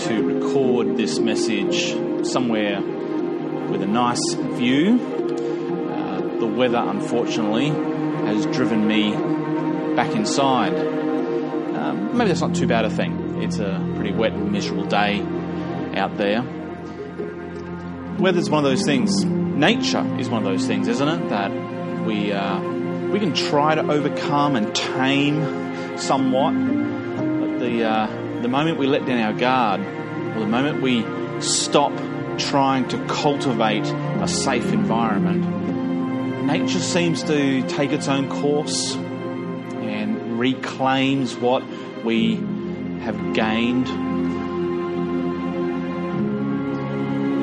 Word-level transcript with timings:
to 0.00 0.22
record 0.22 0.96
this 0.96 1.18
message 1.18 1.92
somewhere 2.26 2.80
with 2.80 3.82
a 3.82 3.86
nice 3.86 4.34
view. 4.34 4.98
Uh, 5.90 6.38
the 6.38 6.46
weather, 6.46 6.78
unfortunately, 6.78 7.68
has 8.26 8.46
driven 8.46 8.86
me 8.86 9.12
back 9.94 10.14
inside. 10.14 10.74
Um, 10.74 12.16
maybe 12.16 12.28
that's 12.28 12.40
not 12.40 12.54
too 12.54 12.66
bad 12.66 12.84
a 12.84 12.90
thing. 12.90 13.42
It's 13.42 13.58
a 13.58 13.92
pretty 13.96 14.12
wet 14.12 14.32
and 14.32 14.52
miserable 14.52 14.84
day 14.84 15.20
out 15.94 16.16
there. 16.16 16.42
Weather's 18.18 18.50
one 18.50 18.64
of 18.64 18.70
those 18.70 18.84
things. 18.84 19.24
Nature 19.24 20.06
is 20.18 20.28
one 20.28 20.44
of 20.44 20.50
those 20.50 20.66
things, 20.66 20.88
isn't 20.88 21.08
it? 21.08 21.28
That 21.28 21.50
we 22.04 22.32
uh, 22.32 22.60
we 23.10 23.18
can 23.20 23.34
try 23.34 23.74
to 23.74 23.82
overcome 23.82 24.56
and 24.56 24.74
tame 24.74 25.98
somewhat, 25.98 26.52
but 26.52 27.58
the 27.58 27.84
uh, 27.84 28.21
the 28.42 28.48
moment 28.48 28.78
we 28.78 28.86
let 28.86 29.06
down 29.06 29.20
our 29.20 29.32
guard, 29.32 29.80
or 30.36 30.40
the 30.40 30.46
moment 30.46 30.82
we 30.82 31.04
stop 31.40 31.92
trying 32.38 32.88
to 32.88 32.98
cultivate 33.06 33.86
a 33.86 34.26
safe 34.28 34.72
environment, 34.72 36.46
nature 36.46 36.80
seems 36.80 37.22
to 37.22 37.62
take 37.68 37.92
its 37.92 38.08
own 38.08 38.28
course 38.28 38.94
and 38.94 40.38
reclaims 40.38 41.36
what 41.36 41.62
we 42.04 42.36
have 43.02 43.34
gained. 43.34 43.88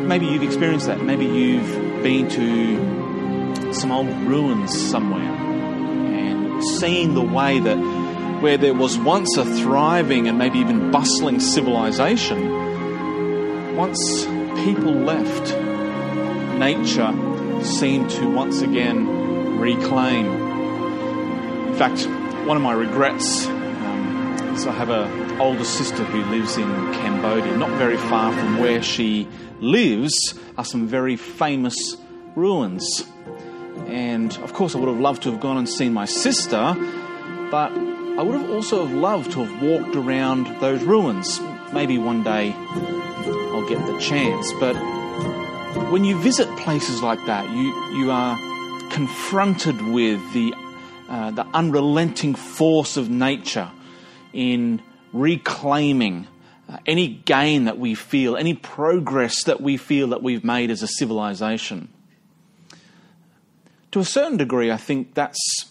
Maybe 0.08 0.26
you've 0.26 0.44
experienced 0.44 0.88
that. 0.88 1.02
Maybe 1.02 1.26
you've 1.26 2.04
been 2.04 2.28
to 2.30 3.74
some 3.74 3.92
old 3.92 4.10
ruins 4.24 4.76
somewhere 4.90 5.22
and 5.22 6.64
seen 6.64 7.14
the 7.14 7.22
way 7.22 7.60
that 7.60 7.78
where 8.42 8.58
there 8.58 8.74
was 8.74 8.98
once 8.98 9.36
a 9.38 9.44
thriving 9.44 10.28
and 10.28 10.38
maybe 10.38 10.60
even 10.60 10.92
bustling 10.92 11.40
civilization, 11.40 13.76
once 13.76 14.26
people 14.64 14.94
left, 14.94 15.54
nature 16.58 17.14
seemed 17.64 18.10
to 18.10 18.30
once 18.30 18.62
again 18.62 19.60
reclaim. 19.60 20.26
In 21.68 21.76
fact, 21.76 22.06
one 22.48 22.56
of 22.56 22.64
my 22.64 22.74
regrets 22.74 23.46
um, 23.48 24.54
is 24.54 24.66
I 24.66 24.72
have 24.72 24.90
an 24.90 25.42
older 25.42 25.66
sister 25.66 26.04
who 26.04 26.24
lives 26.32 26.58
in 26.58 26.70
Cambodia. 26.94 27.58
Not 27.58 27.72
very 27.72 27.98
far 27.98 28.32
from 28.34 28.60
where 28.60 28.82
she 28.82 29.28
lives 29.60 30.34
are 30.58 30.66
some 30.66 30.88
very 30.88 31.18
famous 31.18 31.98
ruins. 32.36 33.06
And 33.88 34.36
of 34.38 34.54
course, 34.54 34.76
I 34.76 34.80
would 34.80 34.90
have 34.90 35.00
loved 35.00 35.24
to 35.24 35.32
have 35.32 35.42
gone 35.42 35.58
and 35.58 35.68
seen 35.68 35.94
my 35.94 36.06
sister, 36.06 36.76
but 37.52 37.72
I 38.20 38.22
would 38.22 38.36
have 38.36 38.52
also 38.52 38.84
loved 38.84 39.32
to 39.32 39.46
have 39.46 39.64
walked 39.64 39.96
around 39.96 40.48
those 40.60 40.84
ruins. 40.84 41.40
Maybe 41.72 41.98
one 41.98 42.22
day 42.22 42.52
I'll 42.54 43.66
get 43.70 43.80
the 43.88 43.98
chance. 43.98 44.52
But 44.60 44.74
when 45.90 46.04
you 46.04 46.20
visit 46.20 46.50
places 46.58 47.02
like 47.02 47.26
that, 47.28 47.50
you, 47.50 47.98
you 47.98 48.12
are 48.12 48.38
confronted 48.90 49.82
with 49.94 50.20
the, 50.34 50.54
uh, 51.08 51.32
the 51.32 51.46
unrelenting 51.54 52.36
force 52.36 52.98
of 52.98 53.10
nature 53.10 53.72
in 54.34 54.82
reclaiming 55.14 56.28
uh, 56.68 56.78
any 56.86 57.08
gain 57.08 57.64
that 57.64 57.80
we 57.80 57.96
feel, 57.96 58.36
any 58.36 58.54
progress 58.54 59.46
that 59.46 59.62
we 59.62 59.78
feel 59.78 60.10
that 60.10 60.22
we've 60.22 60.44
made 60.44 60.72
as 60.72 60.84
a 60.84 60.88
civilization. 60.88 61.88
To 63.92 64.02
a 64.02 64.06
certain 64.06 64.36
degree, 64.36 64.74
I 64.74 64.78
think 64.78 65.14
that's 65.14 65.70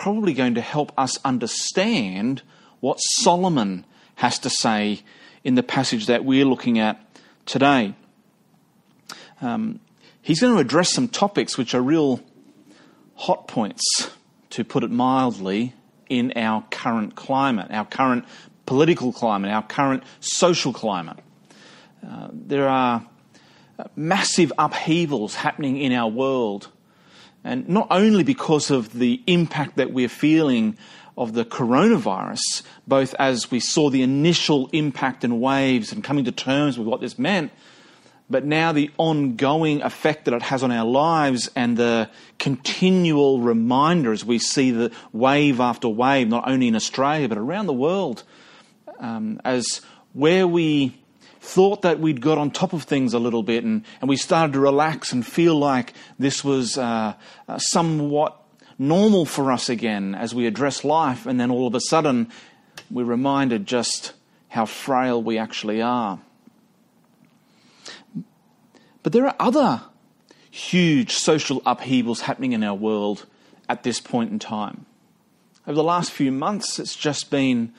probably 0.00 0.32
going 0.32 0.54
to 0.54 0.62
help 0.62 0.92
us 0.96 1.18
understand 1.26 2.40
what 2.80 2.96
Solomon 2.96 3.84
has 4.14 4.38
to 4.38 4.48
say 4.48 5.02
in 5.44 5.56
the 5.56 5.62
passage 5.62 6.06
that 6.06 6.24
we're 6.24 6.46
looking 6.46 6.78
at 6.78 6.98
today. 7.44 7.94
Um, 9.42 9.78
he's 10.22 10.40
going 10.40 10.54
to 10.54 10.58
address 10.58 10.90
some 10.90 11.06
topics 11.06 11.58
which 11.58 11.74
are 11.74 11.82
real 11.82 12.20
hot 13.14 13.46
points, 13.46 14.10
to 14.48 14.64
put 14.64 14.84
it 14.84 14.90
mildly, 14.90 15.74
in 16.08 16.32
our 16.34 16.64
current 16.70 17.14
climate, 17.14 17.70
our 17.70 17.84
current 17.84 18.24
political 18.64 19.12
climate, 19.12 19.50
our 19.50 19.62
current 19.62 20.02
social 20.20 20.72
climate. 20.72 21.18
Uh, 22.06 22.28
there 22.32 22.68
are 22.68 23.06
massive 23.96 24.50
upheavals 24.58 25.34
happening 25.34 25.76
in 25.76 25.92
our 25.92 26.08
world 26.08 26.68
and 27.44 27.68
not 27.68 27.86
only 27.90 28.22
because 28.22 28.70
of 28.70 28.92
the 28.92 29.22
impact 29.26 29.76
that 29.76 29.92
we're 29.92 30.08
feeling 30.08 30.76
of 31.16 31.32
the 31.32 31.44
coronavirus, 31.44 32.62
both 32.86 33.14
as 33.18 33.50
we 33.50 33.60
saw 33.60 33.90
the 33.90 34.02
initial 34.02 34.68
impact 34.72 35.24
and 35.24 35.40
waves 35.40 35.92
and 35.92 36.04
coming 36.04 36.24
to 36.24 36.32
terms 36.32 36.78
with 36.78 36.86
what 36.86 37.00
this 37.00 37.18
meant, 37.18 37.50
but 38.28 38.44
now 38.44 38.72
the 38.72 38.90
ongoing 38.96 39.82
effect 39.82 40.26
that 40.26 40.34
it 40.34 40.42
has 40.42 40.62
on 40.62 40.70
our 40.70 40.86
lives 40.86 41.50
and 41.56 41.76
the 41.76 42.08
continual 42.38 43.40
reminder 43.40 44.12
as 44.12 44.24
we 44.24 44.38
see 44.38 44.70
the 44.70 44.92
wave 45.12 45.60
after 45.60 45.88
wave, 45.88 46.28
not 46.28 46.48
only 46.48 46.68
in 46.68 46.76
Australia 46.76 47.28
but 47.28 47.38
around 47.38 47.66
the 47.66 47.72
world, 47.72 48.22
um, 49.00 49.40
as 49.44 49.80
where 50.12 50.46
we 50.46 50.99
thought 51.40 51.82
that 51.82 51.98
we'd 51.98 52.20
got 52.20 52.38
on 52.38 52.50
top 52.50 52.72
of 52.72 52.82
things 52.82 53.14
a 53.14 53.18
little 53.18 53.42
bit 53.42 53.64
and, 53.64 53.84
and 54.00 54.08
we 54.08 54.16
started 54.16 54.52
to 54.52 54.60
relax 54.60 55.12
and 55.12 55.26
feel 55.26 55.58
like 55.58 55.94
this 56.18 56.44
was 56.44 56.76
uh, 56.76 57.14
uh, 57.48 57.58
somewhat 57.58 58.36
normal 58.78 59.26
for 59.26 59.52
us 59.52 59.68
again 59.68 60.14
as 60.14 60.34
we 60.34 60.46
address 60.46 60.84
life, 60.84 61.26
and 61.26 61.38
then 61.38 61.50
all 61.50 61.66
of 61.66 61.74
a 61.74 61.80
sudden 61.80 62.30
we're 62.90 63.04
reminded 63.04 63.66
just 63.66 64.14
how 64.48 64.64
frail 64.64 65.22
we 65.22 65.38
actually 65.38 65.82
are. 65.82 66.18
But 69.02 69.12
there 69.12 69.26
are 69.26 69.36
other 69.38 69.82
huge 70.50 71.12
social 71.12 71.62
upheavals 71.64 72.22
happening 72.22 72.52
in 72.52 72.64
our 72.64 72.74
world 72.74 73.26
at 73.68 73.82
this 73.82 74.00
point 74.00 74.32
in 74.32 74.38
time. 74.38 74.86
Over 75.66 75.76
the 75.76 75.84
last 75.84 76.10
few 76.10 76.32
months, 76.32 76.78
it's 76.78 76.96
just 76.96 77.30
been 77.30 77.72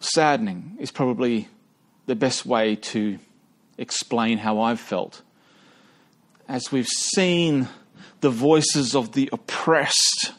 saddening 0.00 0.76
is 0.78 0.90
probably 0.90 1.48
the 2.06 2.16
best 2.16 2.46
way 2.46 2.76
to 2.76 3.18
explain 3.76 4.38
how 4.38 4.60
I've 4.60 4.80
felt. 4.80 5.22
As 6.48 6.72
we've 6.72 6.88
seen 6.88 7.68
the 8.20 8.30
voices 8.30 8.94
of 8.94 9.12
the 9.12 9.28
oppressed 9.32 10.32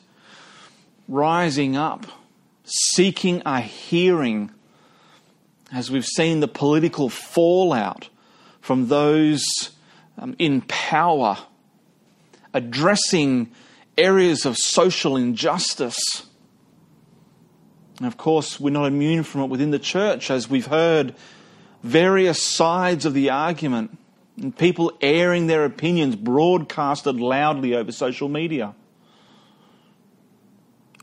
rising 1.08 1.75
up, 1.75 2.06
seeking 2.66 3.42
a 3.46 3.62
hearing, 3.62 4.52
as 5.72 5.90
we've 5.90 6.06
seen 6.06 6.40
the 6.40 6.47
political 6.47 7.09
fallout 7.09 8.09
from 8.62 8.88
those 8.88 9.44
um, 10.18 10.36
in 10.40 10.62
power 10.62 11.38
addressing 12.53 13.52
areas 13.97 14.46
of 14.46 14.58
social 14.58 15.16
injustice 15.16 16.26
and 18.00 18.08
of 18.08 18.18
course, 18.18 18.59
we're 18.59 18.70
not 18.70 18.85
immune 18.85 19.23
from 19.23 19.41
it 19.41 19.47
within 19.47 19.72
the 19.72 19.79
church, 19.79 20.32
as 20.32 20.50
we've 20.50 20.68
heard 20.68 21.14
various 21.84 22.41
sides 22.41 23.06
of 23.06 23.14
the 23.14 23.29
argument 23.29 23.97
and 24.38 24.58
people 24.58 24.94
airing 25.02 25.47
their 25.47 25.66
opinions 25.66 26.16
broadcasted 26.16 27.20
loudly 27.20 27.76
over 27.76 27.91
social 27.91 28.29
media. 28.29 28.73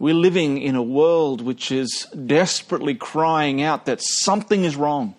We're 0.01 0.15
living 0.15 0.59
in 0.59 0.75
a 0.75 0.83
world 0.83 1.43
which 1.43 1.71
is 1.71 2.07
desperately 2.27 2.95
crying 2.95 3.63
out 3.63 3.87
that 3.87 4.01
something 4.03 4.65
is 4.65 4.75
wrong. 4.77 5.15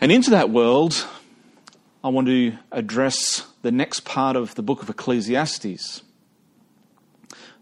And 0.00 0.10
into 0.10 0.30
that 0.30 0.50
world, 0.50 1.06
I 2.02 2.08
want 2.08 2.26
to 2.26 2.56
address 2.70 3.46
the 3.62 3.72
next 3.72 4.04
part 4.04 4.36
of 4.36 4.54
the 4.56 4.62
book 4.62 4.82
of 4.82 4.90
Ecclesiastes 4.90 6.02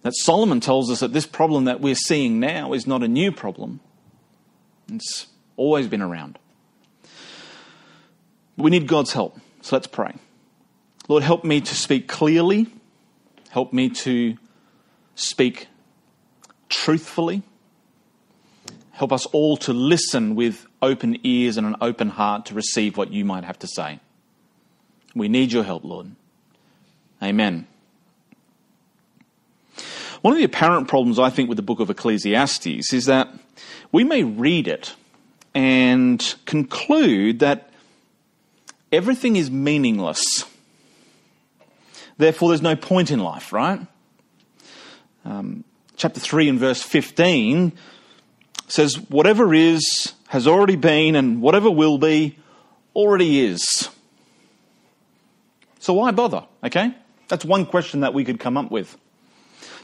that 0.05 0.15
Solomon 0.15 0.61
tells 0.61 0.91
us 0.91 1.01
that 1.01 1.15
this 1.15 1.27
problem 1.27 1.65
that 1.65 1.81
we're 1.81 1.95
seeing 1.95 2.39
now 2.39 2.75
is 2.75 2.87
not 2.87 3.03
a 3.03 3.09
new 3.09 3.33
problem. 3.33 3.81
It's 4.93 5.27
always 5.57 5.89
been 5.89 6.03
around. 6.03 6.39
We 8.59 8.71
need 8.71 8.87
God's 8.87 9.15
help. 9.15 9.39
So 9.63 9.75
let's 9.75 9.87
pray. 9.87 10.15
Lord, 11.09 11.23
help 11.23 11.43
me 11.43 11.63
to 11.63 11.75
speak 11.75 12.07
clearly. 12.07 12.67
Help 13.49 13.73
me 13.73 13.89
to 13.89 14.37
speak 15.15 15.69
truthfully. 16.69 17.43
Help 18.91 19.11
us 19.11 19.25
all 19.27 19.57
to 19.57 19.73
listen 19.73 20.35
with 20.35 20.67
open 20.83 21.17
ears 21.25 21.57
and 21.57 21.67
an 21.67 21.77
open 21.81 22.11
heart 22.11 22.45
to 22.47 22.55
receive 22.55 22.99
what 22.99 23.11
you 23.11 23.25
might 23.25 23.45
have 23.45 23.59
to 23.61 23.67
say. 23.67 24.01
We 25.15 25.29
need 25.29 25.51
your 25.51 25.65
help, 25.65 25.83
Lord. 25.83 26.15
Amen. 27.23 27.67
One 30.25 30.33
of 30.33 30.39
the 30.39 30.45
apparent 30.45 30.89
problems, 30.89 31.19
I 31.19 31.29
think, 31.29 31.51
with 31.51 31.57
the 31.57 31.63
book 31.63 31.81
of 31.81 31.91
Ecclesiastes 31.91 32.95
is 32.95 33.05
that 33.05 33.29
we 33.93 34.05
may 34.05 34.23
read 34.23 34.67
it 34.67 34.95
and 35.55 36.35
conclude 36.47 37.41
that 37.41 37.69
everything 38.91 39.37
is 39.37 39.51
meaningless. 39.51 40.47
Therefore, 42.17 42.49
there's 42.49 42.63
no 42.63 42.75
point 42.75 43.11
in 43.11 43.21
life, 43.21 43.53
right? 43.53 43.87
um, 45.27 45.63
chapter 45.97 46.21
3 46.21 46.49
and 46.49 46.59
verse 46.59 46.83
15 46.83 47.73
says, 48.67 48.95
Whatever 49.11 49.53
is 49.53 50.15
has 50.29 50.47
already 50.47 50.77
been, 50.77 51.17
and 51.17 51.43
whatever 51.43 51.71
will 51.71 51.99
be 51.99 52.39
already 52.97 53.41
is. 53.45 53.91
So 55.81 55.93
why 55.93 56.13
bother? 56.13 56.47
Okay? 56.65 56.95
That's 57.29 57.45
one 57.45 57.67
question 57.67 58.01
that 58.01 58.15
we 58.15 58.25
could 58.25 58.41
come 58.41 58.57
up 58.57 58.71
with. 58.71 58.97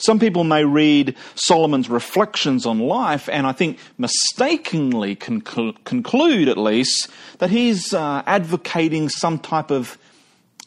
Some 0.00 0.18
people 0.18 0.44
may 0.44 0.64
read 0.64 1.14
Solomon's 1.34 1.90
reflections 1.90 2.64
on 2.64 2.78
life 2.78 3.28
and 3.28 3.46
I 3.46 3.52
think 3.52 3.78
mistakenly 3.98 5.14
conclu- 5.14 5.76
conclude, 5.84 6.48
at 6.48 6.56
least, 6.56 7.08
that 7.38 7.50
he's 7.50 7.92
uh, 7.92 8.22
advocating 8.26 9.10
some 9.10 9.38
type 9.38 9.70
of, 9.70 9.98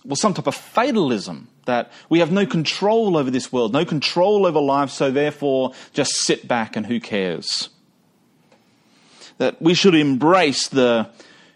well, 0.05 0.15
some 0.15 0.33
type 0.33 0.47
of 0.47 0.55
fatalism. 0.55 1.49
That 1.65 1.93
we 2.09 2.19
have 2.19 2.29
no 2.29 2.45
control 2.45 3.15
over 3.15 3.31
this 3.31 3.51
world, 3.51 3.71
no 3.71 3.85
control 3.85 4.45
over 4.45 4.59
life, 4.59 4.89
so 4.89 5.11
therefore 5.11 5.71
just 5.93 6.11
sit 6.13 6.45
back 6.45 6.75
and 6.75 6.85
who 6.85 6.99
cares? 6.99 7.69
That 9.37 9.61
we 9.61 9.73
should 9.73 9.95
embrace 9.95 10.67
the 10.67 11.09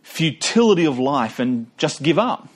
futility 0.03 0.85
of 0.85 0.97
life 0.97 1.39
and 1.39 1.67
just 1.77 2.01
give 2.01 2.17
up. 2.17 2.47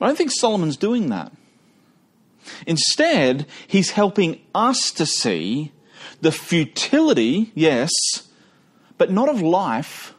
I 0.00 0.06
don't 0.06 0.16
think 0.16 0.30
Solomon's 0.30 0.76
doing 0.76 1.10
that. 1.10 1.32
Instead, 2.66 3.46
he's 3.66 3.90
helping 3.90 4.40
us 4.54 4.90
to 4.92 5.06
see 5.06 5.72
the 6.20 6.32
futility, 6.32 7.50
yes, 7.54 7.90
but 8.98 9.10
not 9.10 9.28
of 9.28 9.40
life, 9.40 10.14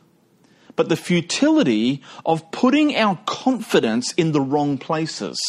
but 0.75 0.89
the 0.89 0.95
futility 0.95 2.01
of 2.25 2.49
putting 2.51 2.95
our 2.95 3.19
confidence 3.25 4.13
in 4.13 4.31
the 4.31 4.41
wrong 4.41 4.77
places. 4.77 5.39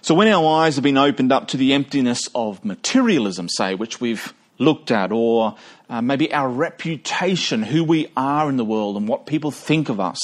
So, 0.00 0.14
when 0.14 0.28
our 0.28 0.62
eyes 0.62 0.74
have 0.76 0.84
been 0.84 0.98
opened 0.98 1.32
up 1.32 1.48
to 1.48 1.56
the 1.56 1.72
emptiness 1.72 2.28
of 2.34 2.64
materialism, 2.64 3.48
say, 3.48 3.74
which 3.74 4.00
we've 4.00 4.34
looked 4.58 4.90
at, 4.90 5.12
or 5.12 5.56
uh, 5.88 6.02
maybe 6.02 6.32
our 6.32 6.48
reputation, 6.48 7.62
who 7.62 7.84
we 7.84 8.08
are 8.16 8.48
in 8.48 8.56
the 8.56 8.64
world, 8.64 8.96
and 8.96 9.06
what 9.06 9.26
people 9.26 9.50
think 9.50 9.88
of 9.88 10.00
us, 10.00 10.18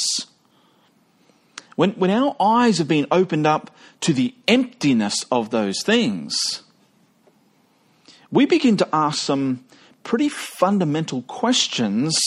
when, 1.79 1.93
when 1.93 2.11
our 2.11 2.35
eyes 2.41 2.79
have 2.79 2.89
been 2.89 3.07
opened 3.13 3.47
up 3.47 3.71
to 4.01 4.13
the 4.13 4.35
emptiness 4.49 5.25
of 5.31 5.51
those 5.51 5.81
things, 5.85 6.35
we 8.33 8.47
begin 8.47 8.77
to 8.79 8.89
ask 8.93 9.21
some 9.21 9.65
pretty 10.03 10.29
fundamental 10.29 11.23
questions 11.23 12.19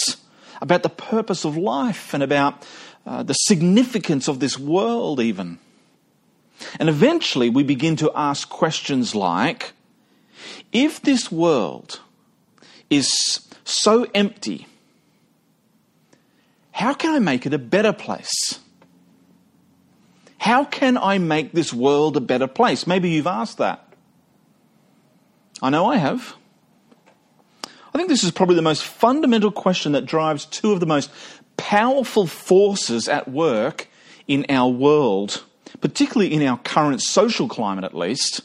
about 0.62 0.84
the 0.84 0.90
purpose 0.90 1.44
of 1.44 1.58
life 1.58 2.14
and 2.14 2.24
about 2.24 2.66
uh, 3.06 3.24
the 3.24 3.34
significance 3.34 4.30
of 4.30 4.40
this 4.40 4.58
world, 4.58 5.20
even. 5.20 5.60
And 6.80 6.88
eventually, 6.88 7.50
we 7.50 7.64
begin 7.64 7.98
to 7.98 8.12
ask 8.16 8.48
questions 8.48 9.14
like 9.14 9.74
if 10.72 11.02
this 11.02 11.30
world 11.30 12.00
is 12.90 13.12
so 13.66 14.08
empty, 14.16 14.66
how 16.72 16.94
can 16.94 17.14
I 17.14 17.20
make 17.20 17.46
it 17.46 17.54
a 17.54 17.60
better 17.60 17.92
place? 17.92 18.62
How 20.42 20.64
can 20.64 20.98
I 20.98 21.20
make 21.20 21.52
this 21.52 21.72
world 21.72 22.18
a 22.18 22.20
better 22.20 22.48
place? 22.48 22.88
Maybe 22.88 23.12
you've 23.12 23.28
asked 23.28 23.60
that. 23.60 23.88
I 25.62 25.70
know 25.70 25.86
I 25.86 25.98
have. 25.98 26.34
I 27.64 27.98
think 28.00 28.10
this 28.10 28.24
is 28.24 28.32
probably 28.32 28.56
the 28.56 28.64
most 28.64 28.84
fundamental 28.84 29.52
question 29.52 29.92
that 29.92 30.08
drives 30.08 30.46
two 30.46 30.72
of 30.72 30.80
the 30.80 30.88
most 30.88 31.12
powerful 31.58 32.26
forces 32.26 33.08
at 33.08 33.28
work 33.28 33.88
in 34.28 34.48
our 34.50 34.68
world, 34.68 35.44
particularly 35.80 36.34
in 36.34 36.42
our 36.42 36.58
current 36.58 37.04
social 37.04 37.48
climate 37.48 37.84
at 37.84 37.96
least. 37.96 38.42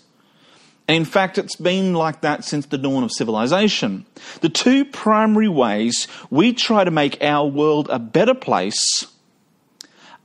And 0.87 0.99
in 0.99 1.07
fact, 1.07 1.39
it's 1.39 1.57
been 1.57 1.95
like 1.95 2.21
that 2.21 2.45
since 2.45 2.67
the 2.67 2.77
dawn 2.77 3.05
of 3.05 3.11
civilization. 3.11 4.05
The 4.43 4.51
two 4.51 4.85
primary 4.85 5.49
ways 5.49 6.09
we 6.29 6.53
try 6.53 6.85
to 6.85 6.91
make 6.91 7.17
our 7.23 7.49
world 7.49 7.89
a 7.89 7.99
better 7.99 8.35
place 8.35 9.07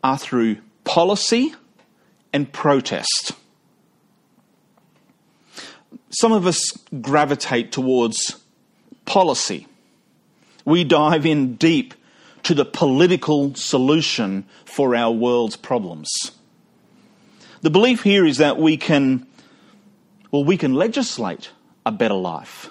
are 0.03 0.17
through 0.17 0.57
policy 0.91 1.55
and 2.33 2.51
protest. 2.51 3.31
Some 6.09 6.33
of 6.33 6.45
us 6.45 6.59
gravitate 6.99 7.71
towards 7.71 8.35
policy. 9.05 9.67
We 10.65 10.83
dive 10.83 11.25
in 11.25 11.55
deep 11.55 11.93
to 12.43 12.53
the 12.53 12.65
political 12.65 13.55
solution 13.55 14.43
for 14.65 14.93
our 14.93 15.13
world's 15.13 15.55
problems. 15.55 16.09
The 17.61 17.69
belief 17.69 18.03
here 18.03 18.25
is 18.25 18.39
that 18.39 18.57
we 18.57 18.75
can, 18.75 19.25
well, 20.29 20.43
we 20.43 20.57
can 20.57 20.73
legislate 20.73 21.51
a 21.85 21.93
better 21.93 22.15
life. 22.15 22.69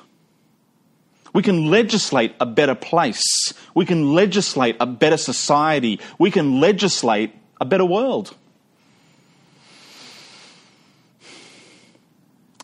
We 1.33 1.43
can 1.43 1.71
legislate 1.71 2.35
a 2.39 2.45
better 2.45 2.75
place. 2.75 3.55
We 3.75 3.87
can 3.87 4.13
legislate 4.13 4.77
a 4.79 4.85
better 4.85 5.17
society. 5.17 6.01
We 6.19 6.31
can 6.31 6.61
legislate 6.61 7.33
a 7.61 7.65
better 7.65 7.85
world. 7.85 8.35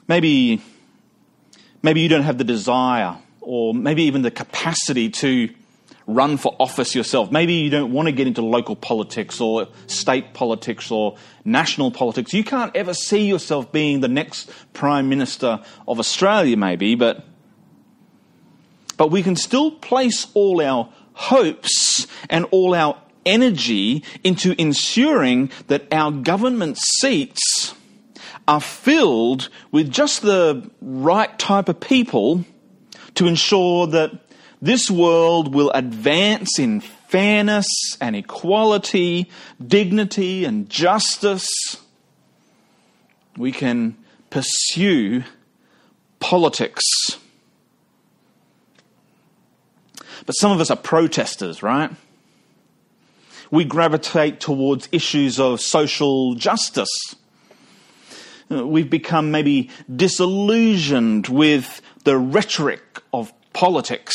Maybe, 0.08 0.62
maybe 1.82 2.00
you 2.00 2.08
don't 2.08 2.22
have 2.22 2.38
the 2.38 2.44
desire 2.44 3.16
or 3.40 3.74
maybe 3.74 4.04
even 4.04 4.22
the 4.22 4.30
capacity 4.30 5.10
to 5.10 5.50
run 6.06 6.36
for 6.36 6.54
office 6.60 6.94
yourself. 6.94 7.32
Maybe 7.32 7.54
you 7.54 7.70
don't 7.70 7.92
want 7.92 8.06
to 8.06 8.12
get 8.12 8.28
into 8.28 8.40
local 8.40 8.76
politics 8.76 9.40
or 9.40 9.66
state 9.88 10.34
politics 10.34 10.90
or 10.90 11.16
national 11.44 11.90
politics. 11.90 12.32
You 12.32 12.44
can't 12.44 12.74
ever 12.76 12.94
see 12.94 13.26
yourself 13.26 13.72
being 13.72 14.00
the 14.00 14.08
next 14.08 14.50
Prime 14.72 15.08
Minister 15.08 15.60
of 15.88 15.98
Australia, 15.98 16.56
maybe, 16.56 16.94
but, 16.94 17.24
but 18.96 19.10
we 19.10 19.22
can 19.22 19.34
still 19.34 19.72
place 19.72 20.28
all 20.34 20.62
our 20.62 20.92
hopes 21.12 22.06
and 22.30 22.44
all 22.52 22.74
our 22.74 23.00
energy 23.26 24.02
into 24.24 24.58
ensuring 24.60 25.50
that 25.66 25.92
our 25.92 26.10
government 26.10 26.78
seats 26.78 27.74
are 28.48 28.60
filled 28.60 29.48
with 29.72 29.90
just 29.90 30.22
the 30.22 30.70
right 30.80 31.38
type 31.38 31.68
of 31.68 31.80
people 31.80 32.44
to 33.16 33.26
ensure 33.26 33.86
that 33.88 34.12
this 34.62 34.90
world 34.90 35.54
will 35.54 35.70
advance 35.72 36.58
in 36.58 36.80
fairness 36.80 37.66
and 38.00 38.16
equality, 38.16 39.30
dignity 39.64 40.44
and 40.44 40.70
justice. 40.70 41.48
We 43.36 43.52
can 43.52 43.96
pursue 44.30 45.24
politics. 46.20 46.82
But 50.24 50.32
some 50.32 50.50
of 50.50 50.60
us 50.60 50.70
are 50.70 50.76
protesters, 50.76 51.62
right? 51.62 51.90
We 53.50 53.64
gravitate 53.64 54.40
towards 54.40 54.88
issues 54.92 55.38
of 55.38 55.60
social 55.60 56.34
justice 56.34 57.14
uh, 58.50 58.66
we've 58.66 58.90
become 58.90 59.30
maybe 59.30 59.70
disillusioned 59.94 61.26
with 61.28 61.82
the 62.04 62.16
rhetoric 62.16 63.02
of 63.12 63.32
politics. 63.52 64.14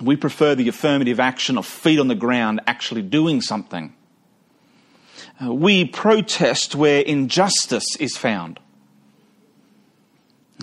We 0.00 0.16
prefer 0.16 0.54
the 0.54 0.68
affirmative 0.68 1.18
action 1.18 1.58
of 1.58 1.66
feet 1.66 1.98
on 1.98 2.08
the 2.08 2.14
ground 2.14 2.60
actually 2.66 3.02
doing 3.02 3.40
something. 3.40 3.94
Uh, 5.42 5.52
we 5.52 5.84
protest 5.84 6.74
where 6.74 7.00
injustice 7.00 7.96
is 7.98 8.16
found. 8.16 8.60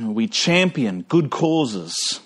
Uh, 0.01 0.09
we 0.09 0.27
champion 0.27 1.01
good 1.03 1.29
causes. 1.29 2.21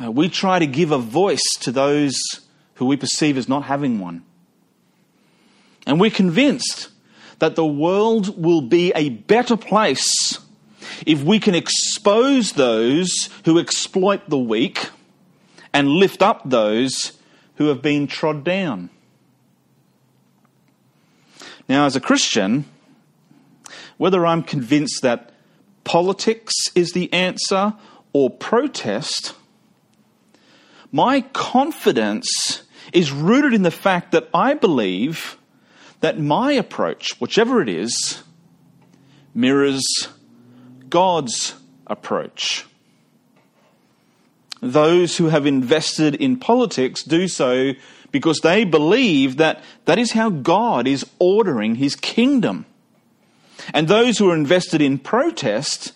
We 0.00 0.30
try 0.30 0.58
to 0.58 0.66
give 0.66 0.92
a 0.92 0.98
voice 0.98 1.44
to 1.60 1.70
those 1.70 2.18
who 2.80 2.86
we 2.86 2.96
perceive 2.96 3.36
as 3.36 3.46
not 3.46 3.64
having 3.64 4.00
one. 4.00 4.24
And 5.86 6.00
we're 6.00 6.10
convinced 6.10 6.88
that 7.38 7.54
the 7.54 7.66
world 7.66 8.42
will 8.42 8.62
be 8.62 8.90
a 8.96 9.10
better 9.10 9.54
place 9.54 10.38
if 11.06 11.22
we 11.22 11.38
can 11.38 11.54
expose 11.54 12.52
those 12.52 13.28
who 13.44 13.58
exploit 13.58 14.30
the 14.30 14.38
weak 14.38 14.88
and 15.74 15.88
lift 15.88 16.22
up 16.22 16.48
those 16.48 17.18
who 17.56 17.66
have 17.66 17.82
been 17.82 18.06
trod 18.06 18.44
down. 18.44 18.88
Now, 21.68 21.84
as 21.84 21.96
a 21.96 22.00
Christian, 22.00 22.64
whether 23.98 24.24
I'm 24.24 24.42
convinced 24.42 25.02
that 25.02 25.32
politics 25.84 26.54
is 26.74 26.92
the 26.94 27.12
answer 27.12 27.74
or 28.14 28.30
protest, 28.30 29.34
my 30.90 31.20
confidence 31.20 32.62
is 32.92 33.12
rooted 33.12 33.54
in 33.54 33.62
the 33.62 33.70
fact 33.70 34.12
that 34.12 34.28
I 34.34 34.54
believe 34.54 35.36
that 36.00 36.18
my 36.18 36.52
approach, 36.52 37.12
whichever 37.20 37.60
it 37.62 37.68
is, 37.68 38.22
mirrors 39.34 39.84
God's 40.88 41.54
approach. 41.86 42.64
Those 44.60 45.16
who 45.16 45.26
have 45.26 45.46
invested 45.46 46.14
in 46.14 46.38
politics 46.38 47.02
do 47.02 47.28
so 47.28 47.72
because 48.12 48.40
they 48.40 48.64
believe 48.64 49.36
that 49.36 49.62
that 49.84 49.98
is 49.98 50.12
how 50.12 50.30
God 50.30 50.86
is 50.86 51.06
ordering 51.18 51.76
his 51.76 51.96
kingdom. 51.96 52.66
And 53.72 53.88
those 53.88 54.18
who 54.18 54.30
are 54.30 54.34
invested 54.34 54.82
in 54.82 54.98
protest 54.98 55.92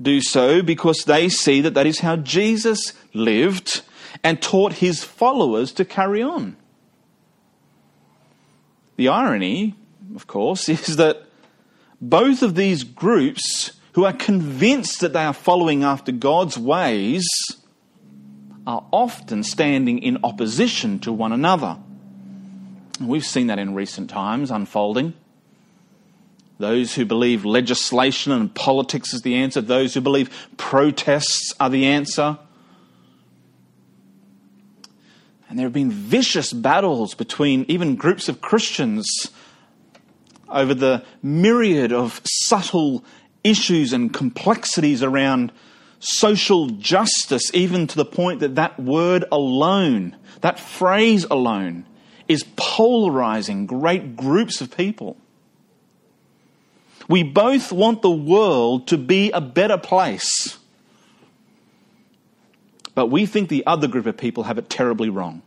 do 0.00 0.20
so 0.20 0.62
because 0.62 1.04
they 1.06 1.28
see 1.28 1.60
that 1.62 1.74
that 1.74 1.86
is 1.86 2.00
how 2.00 2.16
Jesus 2.16 2.92
lived 3.14 3.82
and 4.22 4.40
taught 4.40 4.74
his 4.74 5.04
followers 5.04 5.72
to 5.72 5.84
carry 5.84 6.22
on. 6.22 6.56
The 8.96 9.08
irony, 9.08 9.74
of 10.14 10.26
course, 10.26 10.68
is 10.68 10.96
that 10.96 11.22
both 12.00 12.42
of 12.42 12.54
these 12.54 12.84
groups 12.84 13.72
who 13.92 14.04
are 14.04 14.12
convinced 14.12 15.00
that 15.00 15.12
they 15.12 15.24
are 15.24 15.32
following 15.32 15.82
after 15.82 16.12
God's 16.12 16.58
ways 16.58 17.26
are 18.66 18.84
often 18.92 19.42
standing 19.42 20.00
in 20.00 20.18
opposition 20.24 20.98
to 21.00 21.12
one 21.12 21.32
another. 21.32 21.78
We've 23.00 23.24
seen 23.24 23.46
that 23.46 23.58
in 23.58 23.74
recent 23.74 24.10
times 24.10 24.50
unfolding. 24.50 25.14
Those 26.58 26.94
who 26.94 27.04
believe 27.04 27.44
legislation 27.44 28.32
and 28.32 28.54
politics 28.54 29.12
is 29.12 29.22
the 29.22 29.34
answer, 29.36 29.60
those 29.60 29.94
who 29.94 30.00
believe 30.00 30.48
protests 30.56 31.52
are 31.60 31.68
the 31.68 31.86
answer. 31.86 32.38
And 35.48 35.58
there 35.58 35.66
have 35.66 35.72
been 35.72 35.90
vicious 35.90 36.52
battles 36.52 37.14
between 37.14 37.64
even 37.68 37.96
groups 37.96 38.28
of 38.28 38.40
Christians 38.40 39.06
over 40.48 40.74
the 40.74 41.04
myriad 41.22 41.92
of 41.92 42.20
subtle 42.24 43.04
issues 43.44 43.92
and 43.92 44.12
complexities 44.12 45.02
around 45.02 45.52
social 45.98 46.66
justice, 46.68 47.50
even 47.54 47.86
to 47.86 47.96
the 47.96 48.04
point 48.04 48.40
that 48.40 48.56
that 48.56 48.78
word 48.78 49.24
alone, 49.30 50.16
that 50.40 50.58
phrase 50.58 51.24
alone, 51.30 51.86
is 52.28 52.44
polarizing 52.56 53.66
great 53.66 54.16
groups 54.16 54.60
of 54.60 54.76
people. 54.76 55.16
We 57.08 57.22
both 57.22 57.70
want 57.70 58.02
the 58.02 58.10
world 58.10 58.88
to 58.88 58.98
be 58.98 59.30
a 59.30 59.40
better 59.40 59.78
place. 59.78 60.58
But 62.96 63.08
we 63.08 63.26
think 63.26 63.50
the 63.50 63.64
other 63.66 63.86
group 63.86 64.06
of 64.06 64.16
people 64.16 64.44
have 64.44 64.56
it 64.56 64.70
terribly 64.70 65.10
wrong. 65.10 65.42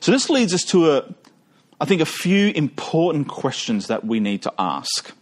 So 0.00 0.10
this 0.10 0.28
leads 0.28 0.52
us 0.52 0.64
to 0.64 0.90
a, 0.90 1.14
I 1.80 1.84
think, 1.84 2.02
a 2.02 2.06
few 2.06 2.48
important 2.48 3.28
questions 3.28 3.86
that 3.86 4.04
we 4.04 4.18
need 4.18 4.42
to 4.42 4.52
ask. 4.58 5.12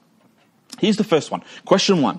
Here's 0.81 0.97
the 0.97 1.05
first 1.05 1.31
one. 1.31 1.45
Question 1.67 2.01
one 2.01 2.19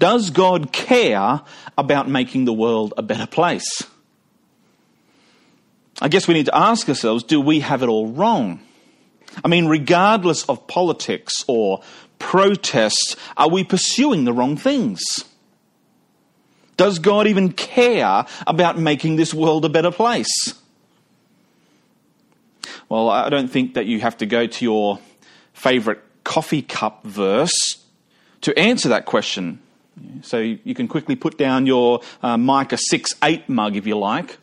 Does 0.00 0.30
God 0.30 0.72
care 0.72 1.40
about 1.78 2.08
making 2.08 2.44
the 2.44 2.52
world 2.52 2.92
a 2.96 3.02
better 3.02 3.28
place? 3.28 3.84
I 6.00 6.08
guess 6.08 6.26
we 6.26 6.34
need 6.34 6.46
to 6.46 6.56
ask 6.56 6.88
ourselves 6.88 7.22
do 7.22 7.40
we 7.40 7.60
have 7.60 7.84
it 7.84 7.88
all 7.88 8.08
wrong? 8.08 8.60
I 9.44 9.48
mean, 9.48 9.68
regardless 9.68 10.44
of 10.46 10.66
politics 10.66 11.44
or 11.46 11.82
protests, 12.18 13.14
are 13.36 13.48
we 13.48 13.62
pursuing 13.62 14.24
the 14.24 14.32
wrong 14.32 14.56
things? 14.56 15.00
Does 16.76 16.98
God 16.98 17.26
even 17.26 17.52
care 17.52 18.26
about 18.46 18.78
making 18.78 19.16
this 19.16 19.34
world 19.34 19.64
a 19.64 19.68
better 19.68 19.90
place? 19.90 20.54
Well, 22.88 23.08
I 23.08 23.28
don't 23.28 23.48
think 23.48 23.74
that 23.74 23.86
you 23.86 24.00
have 24.00 24.18
to 24.18 24.26
go 24.26 24.46
to 24.46 24.64
your 24.64 24.98
favourite 25.52 26.00
coffee 26.24 26.62
cup 26.62 27.04
verse 27.04 27.84
to 28.42 28.58
answer 28.58 28.88
that 28.90 29.06
question. 29.06 29.60
So 30.22 30.38
you 30.38 30.74
can 30.74 30.88
quickly 30.88 31.16
put 31.16 31.38
down 31.38 31.66
your 31.66 32.00
uh, 32.22 32.36
Micah 32.36 32.78
6 32.78 33.14
8 33.22 33.48
mug 33.48 33.76
if 33.76 33.86
you 33.86 33.96
like. 33.96 34.38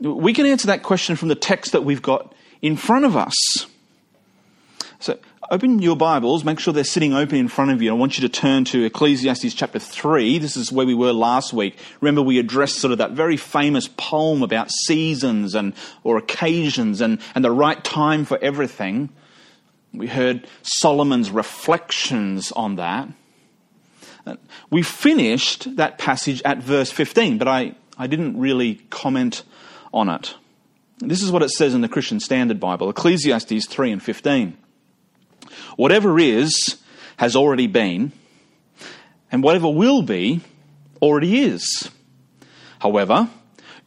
We 0.00 0.32
can 0.32 0.46
answer 0.46 0.66
that 0.68 0.82
question 0.82 1.16
from 1.16 1.28
the 1.28 1.34
text 1.34 1.72
that 1.72 1.84
we've 1.84 2.02
got 2.02 2.34
in 2.62 2.76
front 2.76 3.04
of 3.04 3.16
us. 3.16 3.34
Open 5.52 5.82
your 5.82 5.96
Bibles, 5.96 6.44
make 6.44 6.60
sure 6.60 6.72
they're 6.72 6.84
sitting 6.84 7.12
open 7.12 7.36
in 7.36 7.48
front 7.48 7.72
of 7.72 7.82
you. 7.82 7.90
I 7.90 7.94
want 7.94 8.16
you 8.16 8.22
to 8.22 8.28
turn 8.28 8.64
to 8.66 8.84
Ecclesiastes 8.84 9.52
chapter 9.52 9.80
3. 9.80 10.38
This 10.38 10.56
is 10.56 10.70
where 10.70 10.86
we 10.86 10.94
were 10.94 11.12
last 11.12 11.52
week. 11.52 11.76
Remember 12.00 12.22
we 12.22 12.38
addressed 12.38 12.76
sort 12.76 12.92
of 12.92 12.98
that 12.98 13.10
very 13.12 13.36
famous 13.36 13.88
poem 13.96 14.44
about 14.44 14.70
seasons 14.70 15.56
and 15.56 15.74
or 16.04 16.18
occasions 16.18 17.00
and, 17.00 17.20
and 17.34 17.44
the 17.44 17.50
right 17.50 17.82
time 17.82 18.24
for 18.24 18.38
everything. 18.40 19.08
We 19.92 20.06
heard 20.06 20.46
Solomon's 20.62 21.32
reflections 21.32 22.52
on 22.52 22.76
that. 22.76 23.08
Uh, 24.24 24.36
we 24.70 24.82
finished 24.84 25.74
that 25.78 25.98
passage 25.98 26.40
at 26.44 26.58
verse 26.58 26.92
15, 26.92 27.38
but 27.38 27.48
I, 27.48 27.74
I 27.98 28.06
didn't 28.06 28.38
really 28.38 28.76
comment 28.90 29.42
on 29.92 30.10
it. 30.10 30.32
This 31.00 31.24
is 31.24 31.32
what 31.32 31.42
it 31.42 31.50
says 31.50 31.74
in 31.74 31.80
the 31.80 31.88
Christian 31.88 32.20
Standard 32.20 32.60
Bible 32.60 32.88
Ecclesiastes 32.88 33.66
3 33.66 33.90
and 33.90 34.00
15. 34.00 34.56
Whatever 35.76 36.18
is, 36.18 36.76
has 37.16 37.36
already 37.36 37.66
been, 37.66 38.12
and 39.30 39.42
whatever 39.42 39.68
will 39.68 40.02
be, 40.02 40.40
already 41.00 41.40
is. 41.40 41.90
However, 42.80 43.28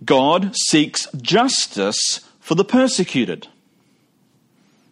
God 0.03 0.55
seeks 0.55 1.07
justice 1.13 2.21
for 2.39 2.55
the 2.55 2.65
persecuted. 2.65 3.47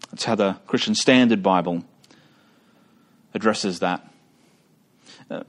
That's 0.09 0.25
how 0.25 0.35
the 0.35 0.57
Christian 0.67 0.95
Standard 0.95 1.41
Bible 1.41 1.83
addresses 3.33 3.79
that. 3.79 4.07
Uh, 5.29 5.43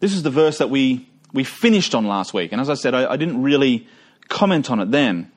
this 0.00 0.12
is 0.12 0.22
the 0.22 0.30
verse 0.30 0.58
that 0.58 0.70
we, 0.70 1.08
we 1.32 1.44
finished 1.44 1.94
on 1.94 2.06
last 2.06 2.32
week, 2.34 2.52
and 2.52 2.60
as 2.60 2.70
I 2.70 2.74
said, 2.74 2.94
I, 2.94 3.12
I 3.12 3.16
didn't 3.16 3.42
really 3.42 3.88
comment 4.28 4.70
on 4.70 4.80
it 4.80 4.90
then. 4.90 5.30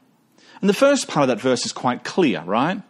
And 0.62 0.70
the 0.70 0.74
first 0.74 1.08
part 1.08 1.24
of 1.24 1.28
that 1.30 1.42
verse 1.42 1.66
is 1.66 1.72
quite 1.72 2.04
clear, 2.04 2.42
right? 2.42 2.82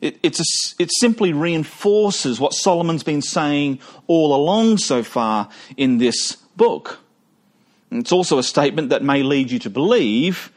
It, 0.00 0.18
a, 0.22 0.44
it 0.78 0.90
simply 0.98 1.32
reinforces 1.32 2.38
what 2.38 2.52
Solomon's 2.52 3.02
been 3.02 3.22
saying 3.22 3.80
all 4.06 4.34
along 4.34 4.78
so 4.78 5.02
far 5.02 5.48
in 5.76 5.98
this 5.98 6.36
book. 6.56 7.00
And 7.90 8.00
it's 8.00 8.12
also 8.12 8.38
a 8.38 8.42
statement 8.42 8.90
that 8.90 9.02
may 9.02 9.22
lead 9.22 9.50
you 9.50 9.58
to 9.60 9.70
believe 9.70 10.52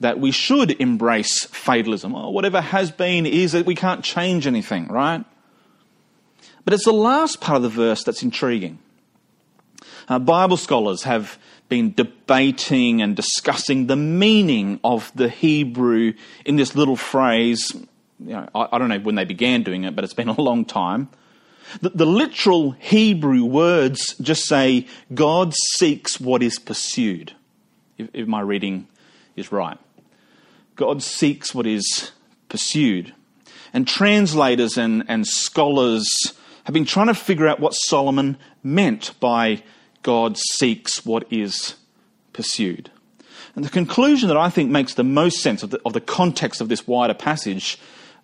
that 0.00 0.18
we 0.18 0.30
should 0.30 0.72
embrace 0.80 1.44
fatalism. 1.44 2.12
Whatever 2.12 2.60
has 2.60 2.90
been 2.90 3.26
is 3.26 3.52
that 3.52 3.66
we 3.66 3.74
can't 3.74 4.02
change 4.02 4.46
anything, 4.46 4.88
right? 4.88 5.24
But 6.64 6.74
it's 6.74 6.86
the 6.86 6.92
last 6.92 7.40
part 7.40 7.56
of 7.56 7.62
the 7.62 7.68
verse 7.68 8.02
that's 8.02 8.22
intriguing. 8.22 8.78
Uh, 10.08 10.18
Bible 10.18 10.56
scholars 10.56 11.04
have 11.04 11.38
been 11.68 11.94
debating 11.94 13.00
and 13.02 13.14
discussing 13.14 13.86
the 13.86 13.96
meaning 13.96 14.80
of 14.82 15.12
the 15.14 15.28
Hebrew 15.28 16.14
in 16.44 16.56
this 16.56 16.74
little 16.74 16.96
phrase. 16.96 17.72
You 18.24 18.32
know, 18.34 18.48
I, 18.54 18.68
I, 18.72 18.78
don't 18.78 18.88
know 18.88 18.98
when 18.98 19.14
they 19.14 19.24
began 19.24 19.62
doing 19.62 19.84
it, 19.84 19.96
but 19.96 20.04
it's 20.04 20.14
been 20.14 20.28
a 20.28 20.40
long 20.40 20.64
time. 20.64 21.08
The, 21.80 21.90
the 21.90 22.06
literal 22.06 22.72
Hebrew 22.72 23.44
words 23.44 24.14
just 24.20 24.46
say, 24.46 24.86
God 25.14 25.54
seeks 25.76 26.20
what 26.20 26.42
is 26.42 26.58
pursued, 26.58 27.32
if, 27.96 28.08
if 28.12 28.26
my 28.26 28.40
reading 28.40 28.88
is 29.36 29.52
right. 29.52 29.78
God 30.76 31.02
seeks 31.02 31.54
what 31.54 31.66
is 31.66 32.12
pursued. 32.48 33.14
And 33.72 33.86
translators 33.86 34.76
and, 34.76 35.04
and 35.08 35.26
scholars 35.26 36.08
have 36.64 36.74
been 36.74 36.86
trying 36.86 37.06
to 37.06 37.14
figure 37.14 37.46
out 37.46 37.60
what 37.60 37.74
Solomon 37.74 38.36
meant 38.62 39.12
by 39.20 39.62
God 40.02 40.36
seeks 40.36 41.04
what 41.04 41.30
is 41.32 41.76
pursued. 42.32 42.90
And 43.54 43.64
the 43.64 43.70
conclusion 43.70 44.28
that 44.28 44.36
I 44.36 44.50
think 44.50 44.70
makes 44.70 44.94
the 44.94 45.04
most 45.04 45.40
sense 45.40 45.62
of 45.62 45.70
the, 45.70 45.80
of 45.84 45.92
the 45.92 46.00
context 46.00 46.60
of 46.60 46.68
this 46.68 46.86
wider 46.86 47.14
passage 47.14 47.78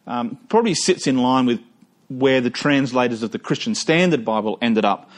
um, 0.07 0.39
probably 0.49 0.75
sits 0.75 1.07
in 1.07 1.19
line 1.19 1.47
with 1.47 1.61
where 2.09 2.41
the 2.41 2.51
translators 2.51 3.23
of 3.23 3.33
the 3.33 3.39
Christian 3.39 3.75
Standard 3.75 4.25
Bible 4.25 4.59
ended 4.63 4.85
up 4.85 5.11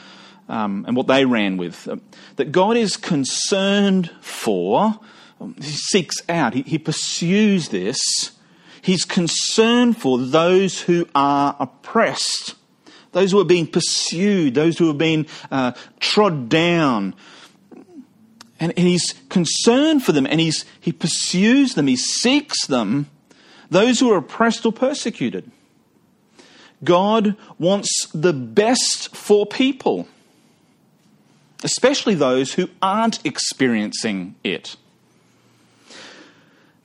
um, 0.47 0.85
and 0.87 0.95
what 0.95 1.07
they 1.07 1.25
ran 1.25 1.57
with. 1.57 1.87
Uh, 1.87 1.97
that 2.37 2.51
God 2.51 2.77
is 2.77 2.97
concerned 2.97 4.09
for, 4.21 4.99
um, 5.39 5.55
he 5.57 5.71
seeks 5.71 6.17
out, 6.27 6.53
he, 6.53 6.63
he 6.63 6.77
pursues 6.77 7.69
this. 7.69 7.99
He's 8.81 9.05
concerned 9.05 9.97
for 9.97 10.17
those 10.17 10.81
who 10.81 11.07
are 11.13 11.55
oppressed 11.59 12.55
those 13.11 13.31
who 13.31 13.39
are 13.39 13.45
being 13.45 13.67
pursued, 13.67 14.53
those 14.53 14.77
who 14.77 14.87
have 14.87 14.97
been 14.97 15.27
uh, 15.51 15.73
trod 15.99 16.49
down. 16.49 17.15
And, 18.59 18.73
and 18.77 18.87
he's 18.87 19.13
concerned 19.29 20.03
for 20.03 20.11
them 20.11 20.27
and 20.27 20.39
he's, 20.39 20.65
he 20.79 20.91
pursues 20.91 21.75
them, 21.75 21.87
he 21.87 21.95
seeks 21.95 22.67
them, 22.67 23.09
those 23.69 23.99
who 23.99 24.11
are 24.11 24.17
oppressed 24.17 24.65
or 24.65 24.73
persecuted. 24.73 25.49
God 26.83 27.35
wants 27.57 28.07
the 28.13 28.33
best 28.33 29.15
for 29.15 29.45
people, 29.45 30.07
especially 31.63 32.15
those 32.15 32.53
who 32.53 32.69
aren't 32.81 33.25
experiencing 33.25 34.35
it. 34.43 34.77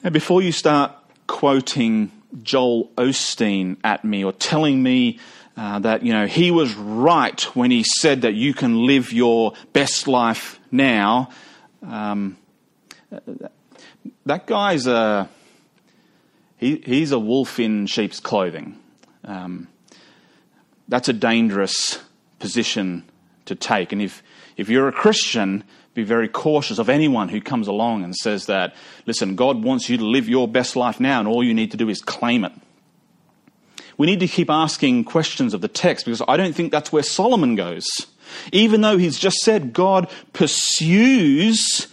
Now, 0.03 0.11
before 0.11 0.43
you 0.43 0.53
start 0.53 0.93
quoting 1.27 2.11
Joel 2.43 2.91
Osteen 2.97 3.77
at 3.85 4.05
me 4.05 4.25
or 4.25 4.33
telling 4.33 4.83
me 4.83 5.21
uh, 5.57 5.79
that 5.79 6.03
you 6.03 6.13
know 6.13 6.27
he 6.27 6.51
was 6.51 6.75
right 6.75 7.41
when 7.57 7.71
he 7.71 7.85
said 7.85 8.23
that 8.23 8.35
you 8.35 8.53
can 8.53 8.87
live 8.87 9.13
your 9.13 9.53
best 9.73 10.09
life 10.09 10.59
now. 10.73 11.31
Um, 11.81 12.37
that 14.27 14.47
guy's 14.47 14.87
a 14.87 15.29
he, 16.65 16.83
he's 16.87 17.13
a 17.13 17.19
wolf 17.19 17.61
in 17.61 17.87
sheep's 17.87 18.21
clothing. 18.21 18.79
Um, 19.23 19.69
that's 20.89 21.11
a 21.11 21.13
dangerous 21.13 22.01
position 22.39 23.05
to 23.45 23.55
take. 23.55 23.93
And 23.93 24.01
if, 24.01 24.23
if 24.57 24.71
you're 24.71 24.89
a 24.89 24.93
Christian, 24.93 25.63
be 25.93 26.05
very 26.05 26.27
cautious 26.27 26.79
of 26.79 26.89
anyone 26.89 27.29
who 27.29 27.43
comes 27.43 27.69
along 27.69 28.03
and 28.03 28.17
says 28.17 28.47
that, 28.47 28.75
listen, 29.05 29.37
God 29.37 29.63
wants 29.63 29.91
you 29.91 29.99
to 29.99 30.05
live 30.07 30.27
your 30.27 30.49
best 30.49 30.75
life 30.75 31.01
now, 31.01 31.19
and 31.19 31.29
all 31.29 31.45
you 31.45 31.53
need 31.53 31.71
to 31.73 31.77
do 31.77 31.91
is 31.91 32.01
claim 32.01 32.47
it. 32.47 32.53
We 33.99 34.07
need 34.07 34.21
to 34.21 34.29
keep 34.29 34.49
asking 34.49 35.05
questions 35.05 35.53
of 35.53 35.61
the 35.61 35.69
text 35.69 36.07
because 36.07 36.23
I 36.27 36.39
don't 36.39 36.55
think 36.55 36.73
that's 36.73 36.91
where 36.91 37.03
Solomon 37.03 37.57
goes. 37.57 37.87
Even 38.53 38.81
though 38.81 38.97
he's 38.97 39.19
just 39.19 39.37
said 39.37 39.75
God 39.75 40.11
pursues 40.33 41.89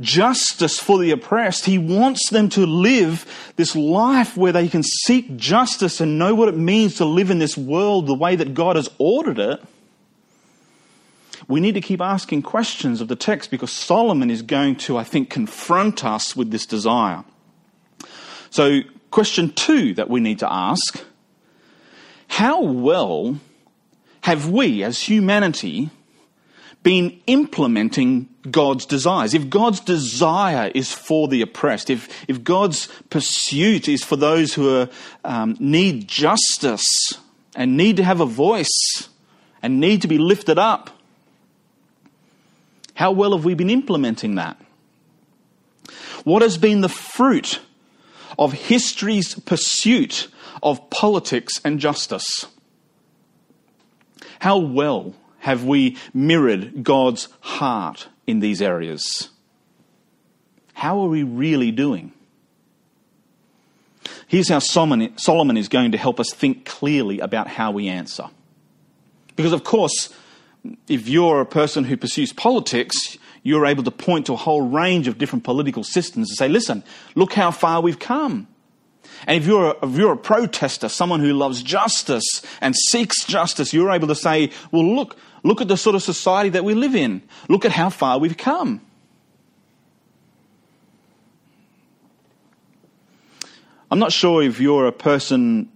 justice 0.00 0.78
for 0.78 0.98
the 0.98 1.10
oppressed, 1.10 1.66
he 1.66 1.78
wants 1.78 2.30
them 2.30 2.48
to 2.50 2.66
live 2.66 3.52
this 3.56 3.76
life 3.76 4.36
where 4.36 4.52
they 4.52 4.68
can 4.68 4.82
seek 4.82 5.36
justice 5.36 6.00
and 6.00 6.18
know 6.18 6.34
what 6.34 6.48
it 6.48 6.56
means 6.56 6.96
to 6.96 7.04
live 7.04 7.30
in 7.30 7.38
this 7.38 7.56
world 7.56 8.06
the 8.06 8.14
way 8.14 8.36
that 8.36 8.54
God 8.54 8.76
has 8.76 8.88
ordered 8.98 9.38
it 9.38 9.62
we 11.48 11.60
need 11.60 11.74
to 11.74 11.80
keep 11.80 12.00
asking 12.00 12.42
questions 12.42 13.00
of 13.00 13.08
the 13.08 13.16
text 13.16 13.50
because 13.50 13.72
Solomon 13.72 14.30
is 14.30 14.42
going 14.42 14.76
to, 14.76 14.96
I 14.96 15.04
think, 15.04 15.30
confront 15.30 16.04
us 16.04 16.36
with 16.36 16.50
this 16.50 16.66
desire. 16.66 17.24
So, 18.50 18.80
question 19.10 19.50
two 19.50 19.94
that 19.94 20.08
we 20.08 20.20
need 20.20 20.38
to 20.38 20.52
ask 20.52 21.04
how 22.28 22.62
well 22.62 23.38
have 24.22 24.48
we 24.48 24.82
as 24.82 25.02
humanity 25.02 25.90
been 26.82 27.20
implementing 27.26 28.28
God's 28.50 28.86
desires? 28.86 29.34
If 29.34 29.48
God's 29.48 29.80
desire 29.80 30.70
is 30.74 30.92
for 30.92 31.28
the 31.28 31.42
oppressed, 31.42 31.90
if, 31.90 32.08
if 32.28 32.42
God's 32.42 32.88
pursuit 33.08 33.88
is 33.88 34.02
for 34.02 34.16
those 34.16 34.54
who 34.54 34.74
are, 34.76 34.88
um, 35.24 35.56
need 35.60 36.08
justice 36.08 36.84
and 37.54 37.76
need 37.76 37.96
to 37.98 38.04
have 38.04 38.20
a 38.20 38.26
voice 38.26 39.08
and 39.62 39.78
need 39.78 40.02
to 40.02 40.08
be 40.08 40.18
lifted 40.18 40.58
up, 40.58 40.90
how 42.94 43.12
well 43.12 43.32
have 43.32 43.44
we 43.44 43.54
been 43.54 43.70
implementing 43.70 44.34
that? 44.34 44.56
What 46.24 46.42
has 46.42 46.58
been 46.58 46.80
the 46.80 46.88
fruit 46.88 47.60
of 48.38 48.52
history's 48.52 49.34
pursuit 49.34 50.28
of 50.62 50.90
politics 50.90 51.60
and 51.64 51.78
justice? 51.78 52.46
How 54.40 54.58
well 54.58 55.14
have 55.40 55.64
we 55.64 55.96
mirrored 56.12 56.84
God's 56.84 57.28
heart 57.40 58.08
in 58.26 58.40
these 58.40 58.62
areas? 58.62 59.30
How 60.74 61.00
are 61.00 61.08
we 61.08 61.22
really 61.22 61.70
doing? 61.70 62.12
Here's 64.26 64.48
how 64.48 64.60
Solomon 64.60 65.56
is 65.56 65.68
going 65.68 65.92
to 65.92 65.98
help 65.98 66.18
us 66.18 66.32
think 66.32 66.64
clearly 66.64 67.20
about 67.20 67.48
how 67.48 67.70
we 67.70 67.88
answer. 67.88 68.30
Because, 69.36 69.52
of 69.52 69.64
course, 69.64 70.12
if 70.88 71.08
you're 71.08 71.40
a 71.40 71.46
person 71.46 71.84
who 71.84 71.96
pursues 71.96 72.32
politics, 72.32 73.18
you're 73.42 73.66
able 73.66 73.82
to 73.82 73.90
point 73.90 74.26
to 74.26 74.32
a 74.32 74.36
whole 74.36 74.62
range 74.62 75.08
of 75.08 75.18
different 75.18 75.44
political 75.44 75.84
systems 75.84 76.30
and 76.30 76.38
say, 76.38 76.48
listen, 76.48 76.82
look 77.14 77.32
how 77.32 77.50
far 77.50 77.80
we've 77.80 77.98
come. 77.98 78.46
And 79.26 79.40
if 79.40 79.46
you're, 79.46 79.70
a, 79.70 79.86
if 79.86 79.96
you're 79.96 80.12
a 80.12 80.16
protester, 80.16 80.88
someone 80.88 81.20
who 81.20 81.32
loves 81.32 81.62
justice 81.62 82.42
and 82.60 82.74
seeks 82.74 83.24
justice, 83.24 83.72
you're 83.72 83.90
able 83.90 84.08
to 84.08 84.14
say, 84.14 84.50
well, 84.70 84.84
look, 84.84 85.16
look 85.42 85.60
at 85.60 85.68
the 85.68 85.76
sort 85.76 85.94
of 85.94 86.02
society 86.02 86.50
that 86.50 86.64
we 86.64 86.74
live 86.74 86.94
in. 86.94 87.22
Look 87.48 87.64
at 87.64 87.72
how 87.72 87.90
far 87.90 88.18
we've 88.18 88.36
come. 88.36 88.80
I'm 93.90 93.98
not 93.98 94.12
sure 94.12 94.42
if 94.42 94.58
you're 94.58 94.86
a 94.86 94.92
person 94.92 95.70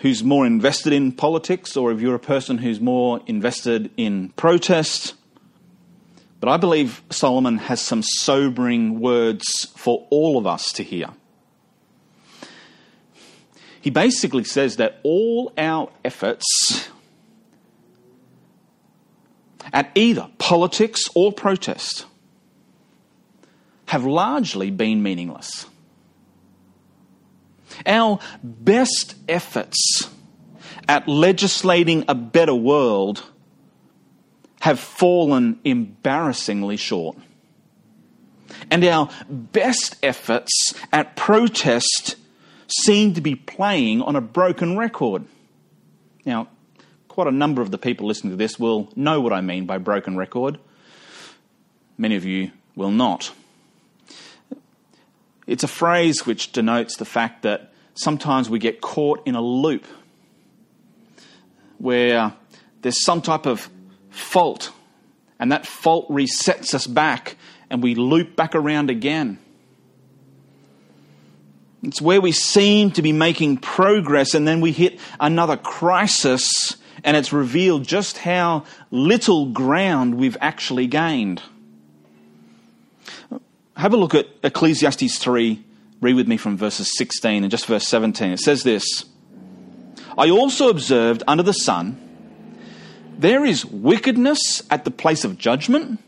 who's 0.00 0.22
more 0.22 0.44
invested 0.46 0.92
in 0.92 1.12
politics 1.12 1.76
or 1.76 1.90
if 1.90 2.00
you're 2.00 2.14
a 2.14 2.20
person 2.20 2.58
who's 2.58 2.80
more 2.80 3.20
invested 3.26 3.90
in 3.96 4.28
protest. 4.30 5.14
But 6.40 6.48
I 6.48 6.56
believe 6.56 7.02
Solomon 7.08 7.56
has 7.58 7.80
some 7.80 8.02
sobering 8.02 9.00
words 9.00 9.46
for 9.76 10.06
all 10.10 10.38
of 10.38 10.46
us 10.46 10.72
to 10.72 10.82
hear. 10.82 11.08
He 13.82 13.90
basically 13.90 14.44
says 14.44 14.76
that 14.76 15.00
all 15.02 15.52
our 15.58 15.90
efforts 16.04 16.88
at 19.72 19.90
either 19.96 20.30
politics 20.38 21.02
or 21.16 21.32
protest 21.32 22.06
have 23.86 24.04
largely 24.04 24.70
been 24.70 25.02
meaningless. 25.02 25.66
Our 27.84 28.20
best 28.44 29.16
efforts 29.28 30.08
at 30.88 31.08
legislating 31.08 32.04
a 32.06 32.14
better 32.14 32.54
world 32.54 33.24
have 34.60 34.78
fallen 34.78 35.58
embarrassingly 35.64 36.76
short. 36.76 37.16
And 38.70 38.84
our 38.84 39.10
best 39.28 39.96
efforts 40.04 40.72
at 40.92 41.16
protest 41.16 42.14
seem 42.80 43.14
to 43.14 43.20
be 43.20 43.34
playing 43.34 44.02
on 44.02 44.16
a 44.16 44.20
broken 44.20 44.76
record. 44.76 45.24
Now, 46.24 46.48
quite 47.08 47.26
a 47.26 47.32
number 47.32 47.60
of 47.60 47.70
the 47.70 47.78
people 47.78 48.06
listening 48.06 48.32
to 48.32 48.36
this 48.36 48.58
will 48.58 48.88
know 48.96 49.20
what 49.20 49.32
I 49.32 49.40
mean 49.40 49.66
by 49.66 49.78
broken 49.78 50.16
record. 50.16 50.58
Many 51.98 52.16
of 52.16 52.24
you 52.24 52.52
will 52.74 52.90
not. 52.90 53.32
It's 55.46 55.64
a 55.64 55.68
phrase 55.68 56.24
which 56.24 56.52
denotes 56.52 56.96
the 56.96 57.04
fact 57.04 57.42
that 57.42 57.72
sometimes 57.94 58.48
we 58.48 58.58
get 58.58 58.80
caught 58.80 59.26
in 59.26 59.34
a 59.34 59.42
loop 59.42 59.84
where 61.78 62.32
there's 62.80 63.04
some 63.04 63.20
type 63.20 63.44
of 63.44 63.68
fault, 64.10 64.72
and 65.38 65.50
that 65.52 65.66
fault 65.66 66.08
resets 66.08 66.74
us 66.74 66.86
back, 66.86 67.36
and 67.68 67.82
we 67.82 67.94
loop 67.94 68.36
back 68.36 68.54
around 68.54 68.88
again. 68.88 69.38
It's 71.82 72.00
where 72.00 72.20
we 72.20 72.32
seem 72.32 72.92
to 72.92 73.02
be 73.02 73.12
making 73.12 73.58
progress, 73.58 74.34
and 74.34 74.46
then 74.46 74.60
we 74.60 74.70
hit 74.72 75.00
another 75.18 75.56
crisis, 75.56 76.76
and 77.02 77.16
it's 77.16 77.32
revealed 77.32 77.84
just 77.84 78.18
how 78.18 78.64
little 78.90 79.46
ground 79.46 80.14
we've 80.14 80.36
actually 80.40 80.86
gained. 80.86 81.42
Have 83.76 83.92
a 83.92 83.96
look 83.96 84.14
at 84.14 84.28
Ecclesiastes 84.44 85.18
3. 85.18 85.64
Read 86.00 86.14
with 86.14 86.28
me 86.28 86.36
from 86.36 86.56
verses 86.56 86.96
16 86.96 87.44
and 87.44 87.50
just 87.50 87.66
verse 87.66 87.86
17. 87.86 88.32
It 88.32 88.40
says 88.40 88.62
this 88.62 89.04
I 90.16 90.30
also 90.30 90.68
observed 90.68 91.22
under 91.26 91.42
the 91.42 91.52
sun, 91.52 91.98
there 93.18 93.44
is 93.44 93.64
wickedness 93.64 94.62
at 94.70 94.84
the 94.84 94.90
place 94.90 95.24
of 95.24 95.38
judgment, 95.38 96.00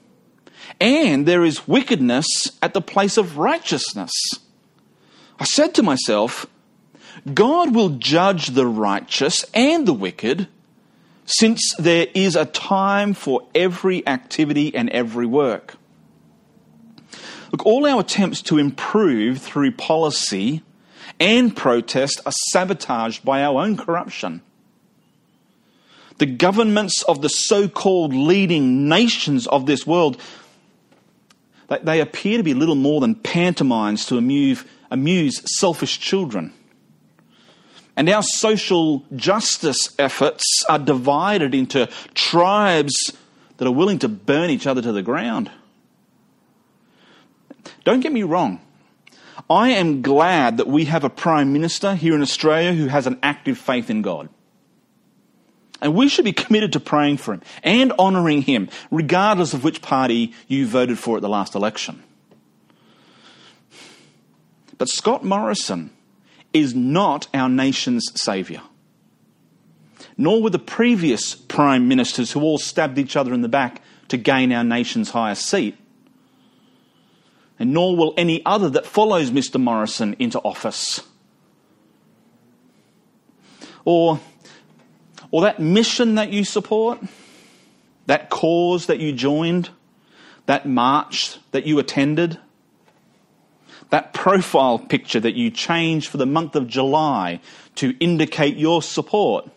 and 0.81 1.27
there 1.27 1.45
is 1.45 1.67
wickedness 1.67 2.27
at 2.63 2.75
the 2.75 2.81
place 2.81 3.17
of 3.17 3.39
righteousness. 3.39 4.13
I 5.39 5.45
said 5.45 5.75
to 5.75 5.83
myself, 5.83 6.47
God 7.33 7.75
will 7.75 7.91
judge 7.91 8.49
the 8.49 8.67
righteous 8.67 9.45
and 9.55 9.87
the 9.87 9.93
wicked, 9.93 10.49
since 11.27 11.75
there 11.79 12.07
is 12.15 12.37
a 12.37 12.45
time 12.45 13.15
for 13.15 13.47
every 13.55 14.07
activity 14.07 14.75
and 14.75 14.91
every 14.91 15.27
work. 15.27 15.77
Look, 17.51 17.65
all 17.65 17.87
our 17.87 18.01
attempts 18.01 18.43
to 18.43 18.59
improve 18.59 19.39
through 19.41 19.73
policy 19.73 20.63
and 21.21 21.57
protest 21.57 22.21
are 22.27 22.33
sabotaged 22.51 23.25
by 23.25 23.43
our 23.43 23.63
own 23.63 23.77
corruption. 23.77 24.43
The 26.19 26.27
governments 26.27 27.03
of 27.05 27.23
the 27.23 27.29
so 27.29 27.69
called 27.69 28.15
leading 28.15 28.89
nations 28.89 29.47
of 29.47 29.67
this 29.67 29.87
world, 29.87 30.21
they 31.83 32.01
appear 32.01 32.37
to 32.39 32.45
be 32.45 32.55
little 32.55 32.75
more 32.75 33.01
than 33.01 33.15
pantomimes 33.15 34.07
to 34.07 34.19
amuse, 34.19 34.65
amuse 34.95 35.43
selfish 35.59 35.99
children. 35.99 36.53
And 37.97 38.09
our 38.09 38.23
social 38.23 39.05
justice 39.15 39.95
efforts 39.99 40.65
are 40.69 40.79
divided 40.79 41.55
into 41.55 41.89
tribes 42.15 43.13
that 43.57 43.67
are 43.67 43.73
willing 43.73 43.99
to 44.01 44.09
burn 44.09 44.51
each 44.51 44.67
other 44.67 44.81
to 44.81 44.93
the 44.93 45.03
ground. 45.03 45.51
Don't 47.85 48.01
get 48.01 48.13
me 48.13 48.23
wrong. 48.23 48.61
I 49.51 49.71
am 49.71 50.01
glad 50.01 50.59
that 50.59 50.69
we 50.69 50.85
have 50.87 51.03
a 51.03 51.11
Prime 51.11 51.53
Minister 51.53 51.95
here 51.95 52.15
in 52.15 52.23
Australia 52.23 52.73
who 52.73 52.87
has 52.87 53.07
an 53.07 53.19
active 53.23 53.59
faith 53.59 53.91
in 53.91 54.01
God. 54.01 54.29
And 55.83 55.95
we 55.95 56.09
should 56.09 56.25
be 56.25 56.33
committed 56.33 56.73
to 56.75 56.81
praying 56.81 57.17
for 57.19 57.35
him 57.35 57.43
and 57.65 57.93
honouring 57.99 58.43
him, 58.43 58.69
regardless 58.91 59.55
of 59.55 59.65
which 59.65 59.83
party 59.83 60.33
you 60.47 60.67
voted 60.67 60.99
for 60.99 61.17
at 61.17 61.23
the 61.23 61.29
last 61.29 61.55
election. 61.55 62.03
But 64.79 64.89
Scott 64.89 65.25
Morrison 65.25 65.91
is 66.53 66.75
not 66.75 67.29
our 67.35 67.49
nation's 67.49 68.05
saviour. 68.15 68.63
Nor 70.17 70.43
were 70.43 70.51
the 70.51 70.59
previous 70.59 71.35
prime 71.35 71.89
ministers 71.89 72.33
who 72.33 72.41
all 72.41 72.59
stabbed 72.59 72.99
each 72.99 73.17
other 73.17 73.35
in 73.35 73.43
the 73.43 73.49
back 73.49 73.83
to 74.09 74.17
gain 74.17 74.53
our 74.53 74.65
nation's 74.65 75.11
highest 75.11 75.47
seat 75.47 75.77
and 77.59 77.73
nor 77.73 77.97
will 77.97 78.15
any 78.17 78.45
other 78.45 78.69
that 78.71 78.87
follows 78.87 79.31
Mr. 79.31 79.61
Morrison 79.61 80.17
into 80.19 80.39
office. 80.41 81.01
Or, 83.85 84.21
or 85.31 85.43
that 85.43 85.61
mission 85.61 86.17
that 86.17 86.33
you 86.33 86.45
support, 86.45 87.01
that 88.07 88.31
cause 88.31 88.87
that 88.87 88.99
you 88.99 89.13
joined, 89.13 89.71
that 90.47 90.67
march 90.67 91.39
that 91.53 91.67
you 91.67 91.79
attended, 91.79 92.39
that 93.95 94.13
profile 94.13 94.77
picture 94.77 95.21
that 95.21 95.37
you 95.37 95.53
change 95.53 96.09
for 96.09 96.17
the 96.17 96.27
month 96.27 96.57
of 96.57 96.67
July 96.67 97.39
to 97.77 97.97
indicate 98.01 98.57
your 98.57 98.83
support. 98.83 99.49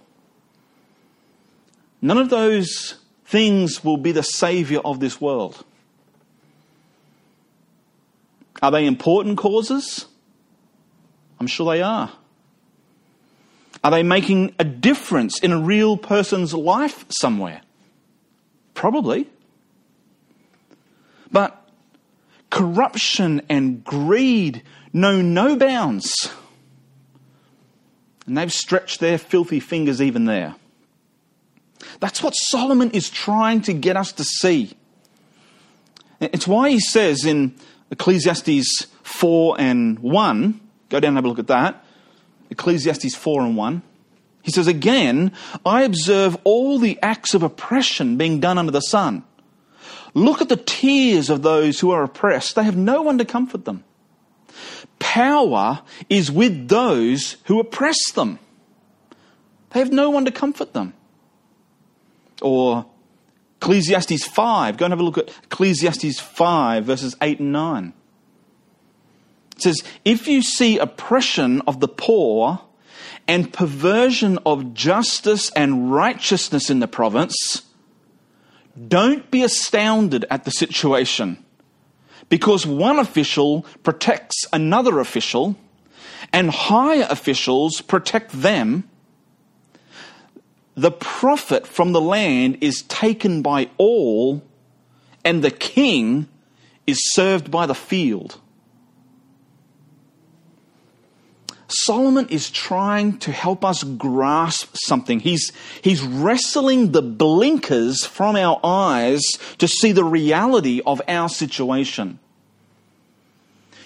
None 2.04 2.20
of 2.20 2.30
those 2.30 3.00
things 3.26 3.84
will 3.84 3.98
be 3.98 4.12
the 4.12 4.22
saviour 4.22 4.80
of 4.86 5.00
this 5.00 5.20
world. 5.20 5.66
Are 8.62 8.70
they 8.70 8.86
important 8.86 9.40
causes? 9.40 10.06
I'm 11.40 11.48
sure 11.48 11.74
they 11.74 11.82
are. 11.82 12.12
Are 13.84 13.90
they 13.90 14.04
making 14.04 14.54
a 14.60 14.64
difference 14.64 15.40
in 15.40 15.52
a 15.52 15.60
real 15.60 15.98
person's 15.98 16.54
life 16.54 17.06
somewhere? 17.10 17.62
Probably. 18.76 19.32
But 21.32 21.67
corruption 22.50 23.42
and 23.50 23.84
greed 23.84 24.64
know 24.94 25.22
no 25.22 25.56
bounds. 25.56 26.32
And 28.26 28.38
they've 28.38 28.52
stretched 28.52 29.00
their 29.00 29.18
filthy 29.18 29.60
fingers 29.60 30.02
even 30.02 30.26
there. 30.26 30.56
That's 32.00 32.22
what 32.22 32.34
Solomon 32.36 32.92
is 32.92 33.10
trying 33.10 33.62
to 33.62 33.74
get 33.74 33.96
us 33.96 34.12
to 34.14 34.24
see. 34.24 34.76
It's 36.20 36.48
why 36.48 36.70
he 36.70 36.80
says 36.80 37.26
in 37.26 37.56
Ecclesiastes 37.92 38.88
4 39.04 39.56
and 39.60 40.00
1, 40.00 40.60
go 40.90 41.00
down 41.00 41.10
and 41.10 41.18
have 41.18 41.26
a 41.26 41.28
look 41.28 41.40
at 41.40 41.48
that. 41.48 41.86
Ecclesiastes 42.50 43.16
4 43.16 43.42
and 43.44 43.58
1. 43.58 43.82
He 44.42 44.52
says, 44.52 44.68
Again, 44.68 45.34
I 45.66 45.84
observe 45.84 46.38
all 46.44 46.80
the 46.80 46.98
acts 47.02 47.34
of 47.34 47.44
oppression 47.44 48.18
being 48.18 48.40
done 48.40 48.58
under 48.58 48.72
the 48.72 48.82
sun. 48.82 49.24
Look 50.14 50.42
at 50.42 50.50
the 50.50 50.58
tears 50.58 51.30
of 51.30 51.42
those 51.42 51.80
who 51.80 51.92
are 51.92 52.04
oppressed. 52.04 52.56
They 52.56 52.64
have 52.64 52.78
no 52.78 53.02
one 53.02 53.18
to 53.18 53.26
comfort 53.26 53.66
them. 53.66 53.84
Power 55.00 55.82
is 56.10 56.32
with 56.32 56.70
those 56.70 57.38
who 57.46 57.60
oppress 57.60 58.12
them. 58.12 58.40
They 59.72 59.80
have 59.80 59.92
no 59.92 60.10
one 60.10 60.26
to 60.26 60.32
comfort 60.32 60.74
them. 60.74 60.94
Or 62.42 62.86
Ecclesiastes 63.62 64.26
5. 64.28 64.78
Go 64.78 64.86
and 64.86 64.92
have 64.92 65.00
a 65.00 65.04
look 65.04 65.18
at 65.18 65.30
Ecclesiastes 65.44 66.20
5, 66.20 66.86
verses 66.86 67.16
8 67.22 67.40
and 67.40 67.52
9. 67.52 67.94
It 69.56 69.62
says, 69.62 69.84
If 70.06 70.28
you 70.28 70.42
see 70.42 70.78
oppression 70.78 71.62
of 71.62 71.80
the 71.80 71.88
poor 71.88 72.62
and 73.28 73.52
perversion 73.52 74.40
of 74.46 74.74
justice 74.74 75.52
and 75.52 75.92
righteousness 75.92 76.70
in 76.70 76.80
the 76.80 76.88
province, 76.88 77.67
don't 78.88 79.30
be 79.32 79.44
astounded 79.44 80.26
at 80.30 80.46
the 80.46 80.52
situation 80.52 81.44
because 82.30 82.66
one 82.66 83.00
official 83.00 83.66
protects 83.84 84.46
another 84.52 85.00
official 85.00 85.56
and 86.34 86.50
higher 86.50 87.08
officials 87.10 87.82
protect 87.82 88.32
them 88.32 88.84
the 90.78 90.92
profit 90.92 91.66
from 91.66 91.92
the 91.92 92.00
land 92.00 92.60
is 92.62 92.84
taken 92.84 93.42
by 93.42 93.68
all, 93.80 94.44
and 95.26 95.44
the 95.44 95.50
king 95.50 96.28
is 96.86 97.00
served 97.14 97.50
by 97.50 97.66
the 97.66 97.74
field. 97.74 98.40
Solomon 101.68 102.28
is 102.30 102.50
trying 102.50 103.18
to 103.20 103.32
help 103.32 103.66
us 103.66 103.84
grasp 103.84 104.76
something. 104.76 105.20
He's, 105.20 105.52
he's 105.82 106.02
wrestling 106.02 106.92
the 106.92 107.02
blinkers 107.02 108.06
from 108.06 108.36
our 108.36 108.60
eyes 108.64 109.22
to 109.58 109.68
see 109.68 109.92
the 109.92 110.06
reality 110.06 110.82
of 110.86 111.02
our 111.08 111.28
situation. 111.28 112.20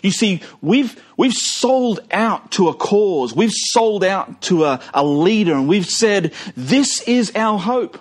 You 0.04 0.12
see, 0.12 0.42
we've, 0.62 1.02
we've 1.18 1.34
sold 1.34 2.00
out 2.12 2.52
to 2.52 2.70
a 2.70 2.74
cause, 2.74 3.36
we've 3.36 3.54
sold 3.54 4.04
out 4.04 4.42
to 4.44 4.66
a, 4.66 4.82
a 4.94 5.06
leader, 5.06 5.54
and 5.54 5.68
we've 5.68 5.90
said, 5.90 6.34
This 6.56 7.02
is 7.08 7.32
our 7.36 7.60
hope. 7.60 8.00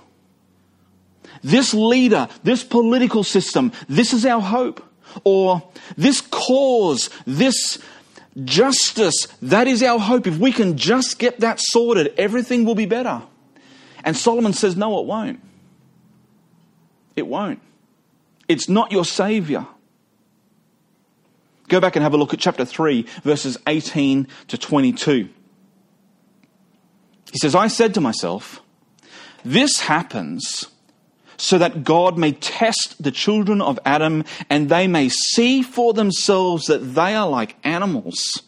This 1.42 1.72
leader, 1.72 2.28
this 2.42 2.64
political 2.64 3.24
system, 3.24 3.72
this 3.88 4.12
is 4.12 4.26
our 4.26 4.40
hope. 4.40 4.86
Or 5.24 5.68
this 5.96 6.20
cause, 6.20 7.10
this 7.26 7.78
justice, 8.44 9.26
that 9.42 9.66
is 9.66 9.82
our 9.82 9.98
hope. 9.98 10.26
If 10.26 10.38
we 10.38 10.52
can 10.52 10.76
just 10.76 11.18
get 11.18 11.40
that 11.40 11.58
sorted, 11.60 12.14
everything 12.16 12.64
will 12.64 12.74
be 12.74 12.86
better. 12.86 13.22
And 14.04 14.16
Solomon 14.16 14.52
says, 14.52 14.76
No, 14.76 15.00
it 15.00 15.06
won't. 15.06 15.40
It 17.16 17.26
won't. 17.26 17.60
It's 18.48 18.68
not 18.68 18.92
your 18.92 19.04
Savior. 19.04 19.66
Go 21.68 21.80
back 21.80 21.94
and 21.94 22.02
have 22.02 22.14
a 22.14 22.16
look 22.16 22.34
at 22.34 22.40
chapter 22.40 22.64
3, 22.64 23.06
verses 23.22 23.56
18 23.66 24.26
to 24.48 24.58
22. 24.58 25.28
He 27.30 27.38
says, 27.38 27.54
I 27.54 27.68
said 27.68 27.94
to 27.94 28.00
myself, 28.00 28.60
this 29.44 29.80
happens 29.80 30.66
so 31.40 31.58
that 31.58 31.84
God 31.84 32.18
may 32.18 32.32
test 32.32 33.02
the 33.02 33.10
children 33.10 33.60
of 33.60 33.78
Adam 33.84 34.24
and 34.48 34.68
they 34.68 34.86
may 34.86 35.08
see 35.08 35.62
for 35.62 35.92
themselves 35.92 36.66
that 36.66 36.94
they 36.94 37.14
are 37.14 37.28
like 37.28 37.56
animals. 37.64 38.42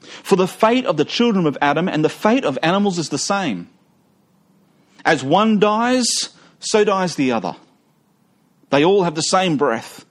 For 0.00 0.36
the 0.36 0.48
fate 0.48 0.86
of 0.86 0.96
the 0.96 1.04
children 1.04 1.46
of 1.46 1.58
Adam 1.60 1.88
and 1.88 2.04
the 2.04 2.08
fate 2.08 2.44
of 2.44 2.58
animals 2.62 2.98
is 2.98 3.08
the 3.08 3.18
same. 3.18 3.68
As 5.04 5.22
one 5.22 5.58
dies, 5.58 6.30
so 6.60 6.84
dies 6.84 7.16
the 7.16 7.32
other. 7.32 7.56
They 8.70 8.84
all 8.84 9.04
have 9.04 9.14
the 9.14 9.22
same 9.22 9.56
breath 9.56 10.06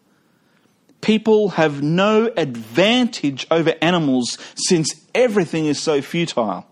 people 1.06 1.50
have 1.50 1.84
no 1.84 2.32
advantage 2.36 3.46
over 3.52 3.76
animals 3.80 4.40
since 4.56 5.06
everything 5.14 5.68
is 5.68 5.80
so 5.80 6.02
futile. 6.02 6.66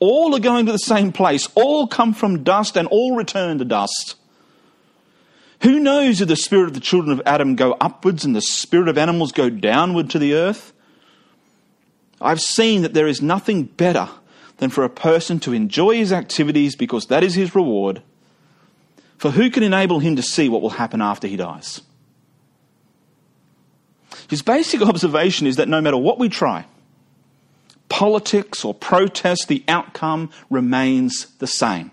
All 0.00 0.34
are 0.34 0.40
going 0.40 0.66
to 0.66 0.72
the 0.72 0.78
same 0.78 1.12
place, 1.12 1.48
all 1.54 1.86
come 1.86 2.14
from 2.14 2.44
dust, 2.44 2.76
and 2.76 2.86
all 2.88 3.16
return 3.16 3.58
to 3.58 3.64
dust. 3.64 4.14
Who 5.62 5.80
knows 5.80 6.20
if 6.20 6.28
the 6.28 6.36
spirit 6.36 6.68
of 6.68 6.74
the 6.74 6.80
children 6.80 7.18
of 7.18 7.26
Adam 7.26 7.56
go 7.56 7.76
upwards 7.80 8.24
and 8.24 8.34
the 8.34 8.40
spirit 8.40 8.88
of 8.88 8.96
animals 8.96 9.32
go 9.32 9.50
downward 9.50 10.10
to 10.10 10.18
the 10.18 10.34
earth? 10.34 10.72
I've 12.20 12.40
seen 12.40 12.82
that 12.82 12.94
there 12.94 13.08
is 13.08 13.22
nothing 13.22 13.64
better 13.64 14.08
than 14.58 14.70
for 14.70 14.84
a 14.84 14.90
person 14.90 15.40
to 15.40 15.52
enjoy 15.52 15.96
his 15.96 16.12
activities 16.12 16.76
because 16.76 17.06
that 17.06 17.24
is 17.24 17.34
his 17.34 17.54
reward. 17.54 18.02
For 19.16 19.32
who 19.32 19.50
can 19.50 19.64
enable 19.64 19.98
him 19.98 20.16
to 20.16 20.22
see 20.22 20.48
what 20.48 20.62
will 20.62 20.70
happen 20.70 21.00
after 21.00 21.26
he 21.26 21.36
dies? 21.36 21.80
His 24.28 24.42
basic 24.42 24.80
observation 24.82 25.46
is 25.46 25.56
that 25.56 25.68
no 25.68 25.80
matter 25.80 25.96
what 25.96 26.18
we 26.18 26.28
try, 26.28 26.66
politics 27.98 28.64
or 28.64 28.72
protest, 28.72 29.48
the 29.48 29.64
outcome 29.66 30.30
remains 30.50 31.26
the 31.38 31.48
same. 31.48 31.90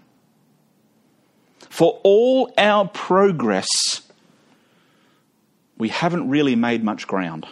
For 1.68 2.00
all 2.04 2.54
our 2.60 2.88
progress, 2.88 3.68
we 5.80 5.90
haven't 5.90 6.30
really 6.30 6.56
made 6.56 6.84
much 6.84 7.08
ground. 7.08 7.48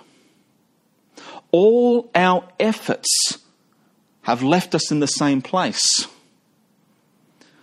All 1.49 2.11
our 2.13 2.47
efforts 2.59 3.39
have 4.21 4.43
left 4.43 4.75
us 4.75 4.91
in 4.91 4.99
the 4.99 5.07
same 5.07 5.41
place. 5.41 6.07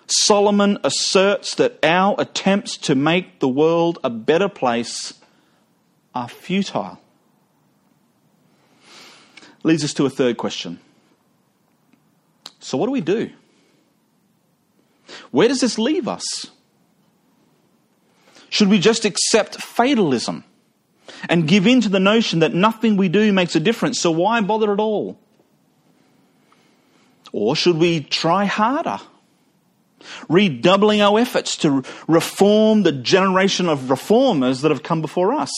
Solomon 0.09 0.76
asserts 0.83 1.55
that 1.55 1.79
our 1.85 2.16
attempts 2.18 2.76
to 2.79 2.96
make 2.96 3.38
the 3.38 3.48
world 3.48 4.00
a 4.03 4.11
better 4.11 4.48
place 4.48 5.14
are 6.16 6.29
futile 6.29 7.00
leads 9.62 9.85
us 9.85 9.94
to 9.94 10.07
a 10.07 10.11
third 10.11 10.37
question. 10.37 10.81
So, 12.61 12.77
what 12.79 12.87
do 12.87 12.92
we 12.92 13.01
do? 13.01 13.31
Where 15.31 15.49
does 15.49 15.61
this 15.61 15.79
leave 15.79 16.09
us? 16.09 16.25
Should 18.49 18.68
we 18.68 18.79
just 18.79 19.05
accept 19.05 19.57
fatalism 19.57 20.44
and 21.29 21.46
give 21.46 21.66
in 21.66 21.81
to 21.83 21.88
the 21.88 22.01
notion 22.01 22.40
that 22.40 22.55
nothing 22.55 22.96
we 22.96 23.09
do 23.09 23.33
makes 23.33 23.55
a 23.55 23.61
difference, 23.61 24.01
so 24.01 24.11
why 24.11 24.40
bother 24.40 24.73
at 24.73 24.81
all? 24.81 25.18
Or 27.33 27.55
should 27.55 27.77
we 27.77 28.01
try 28.01 28.44
harder, 28.44 28.99
redoubling 30.29 31.01
our 31.01 31.18
efforts 31.18 31.57
to 31.59 31.85
reform 32.09 32.83
the 32.83 32.92
generation 32.92 33.68
of 33.68 33.88
reformers 33.88 34.62
that 34.62 34.70
have 34.70 34.83
come 34.83 35.01
before 35.01 35.33
us? 35.33 35.51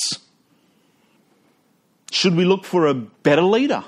Should 2.12 2.36
we 2.36 2.44
look 2.44 2.64
for 2.64 2.86
a 2.86 2.92
better 2.92 3.40
leader 3.40 3.84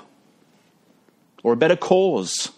or 1.43 1.53
a 1.53 1.55
better 1.55 1.75
cause? 1.75 2.51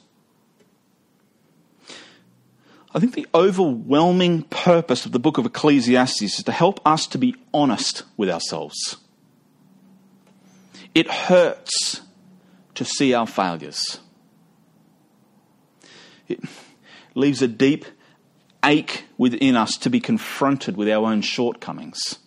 I 2.95 2.99
think 2.99 3.15
the 3.15 3.27
overwhelming 3.36 4.43
purpose 4.43 5.06
of 5.06 5.12
the 5.12 5.19
book 5.19 5.38
of 5.38 5.45
Ecclesiastes 5.45 6.21
is 6.21 6.43
to 6.43 6.53
help 6.53 6.80
us 6.86 7.06
to 7.08 7.17
be 7.17 7.36
honest 7.53 8.03
with 8.15 8.30
ourselves. 8.30 8.95
It 10.95 11.12
hurts 11.12 11.99
to 12.75 12.86
see 12.86 13.13
our 13.13 13.27
failures. 13.27 13.99
It, 16.30 16.39
leaves 17.13 17.41
a 17.41 17.47
deep 17.47 17.84
ache 18.63 19.03
within 19.17 19.58
us 19.58 19.75
to 19.80 19.89
be 19.89 19.99
confronted 19.99 20.77
with 20.77 20.88
our 20.88 21.08
own 21.08 21.21
shortcomings. 21.21 22.19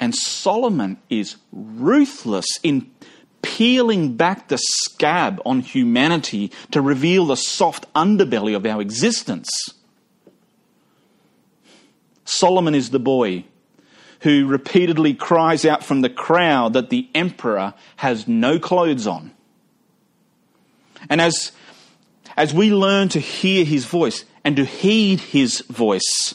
And 0.00 0.14
Solomon 0.14 0.96
is 1.10 1.36
ruthless 1.52 2.46
in 2.62 2.90
peeling 3.42 4.16
back 4.16 4.48
the 4.48 4.58
scab 4.58 5.40
on 5.44 5.60
humanity 5.60 6.50
to 6.70 6.80
reveal 6.80 7.26
the 7.26 7.36
soft 7.36 7.92
underbelly 7.94 8.56
of 8.56 8.64
our 8.66 8.80
existence. 8.80 9.50
Solomon 12.24 12.74
is 12.74 12.90
the 12.90 12.98
boy 12.98 13.44
who 14.20 14.46
repeatedly 14.46 15.14
cries 15.14 15.64
out 15.64 15.84
from 15.84 16.00
the 16.00 16.10
crowd 16.10 16.72
that 16.72 16.90
the 16.90 17.08
emperor 17.14 17.74
has 17.96 18.28
no 18.28 18.58
clothes 18.58 19.06
on. 19.06 19.32
And 21.08 21.20
as, 21.20 21.52
as 22.36 22.52
we 22.52 22.72
learn 22.72 23.08
to 23.10 23.20
hear 23.20 23.64
his 23.64 23.86
voice 23.86 24.24
and 24.44 24.56
to 24.56 24.64
heed 24.64 25.20
his 25.20 25.60
voice, 25.60 26.34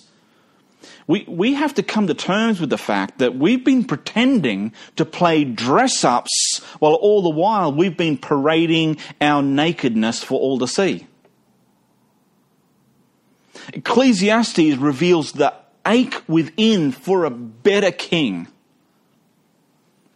we, 1.08 1.24
we 1.28 1.54
have 1.54 1.76
to 1.76 1.84
come 1.84 2.08
to 2.08 2.13
terms 2.13 2.60
with 2.60 2.72
the 2.72 2.78
fact 2.78 3.20
that 3.20 3.36
we've 3.36 3.63
been 3.63 3.84
pretending 3.84 4.74
to 4.96 5.06
play 5.06 5.44
dress 5.44 6.04
ups 6.04 6.63
while 6.80 6.96
all 6.96 7.22
the 7.22 7.30
while 7.30 7.72
we've 7.72 7.98
been 7.98 8.18
parading 8.18 8.98
our 9.22 9.44
nakedness 9.44 10.24
for 10.24 10.39
all 10.39 10.58
to 10.60 10.68
see. 10.68 11.06
Ecclesiastes 13.74 14.78
reveals 14.78 15.34
the 15.34 15.54
ache 15.86 16.24
within 16.28 16.91
for 16.91 17.26
a 17.26 17.30
better 17.30 17.91
king 17.91 18.48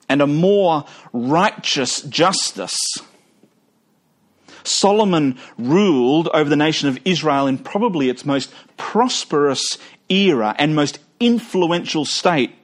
and 0.07 0.21
a 0.21 0.27
more 0.27 0.85
righteous 1.13 2.01
justice. 2.01 2.77
Solomon 4.63 5.37
ruled 5.57 6.29
over 6.33 6.49
the 6.49 6.55
nation 6.55 6.89
of 6.89 6.99
Israel 7.05 7.47
in 7.47 7.59
probably 7.59 8.09
its 8.09 8.25
most 8.25 8.51
prosperous 8.77 9.77
era 10.09 10.55
and 10.57 10.75
most 10.75 10.99
influential 11.19 12.05
state. 12.05 12.55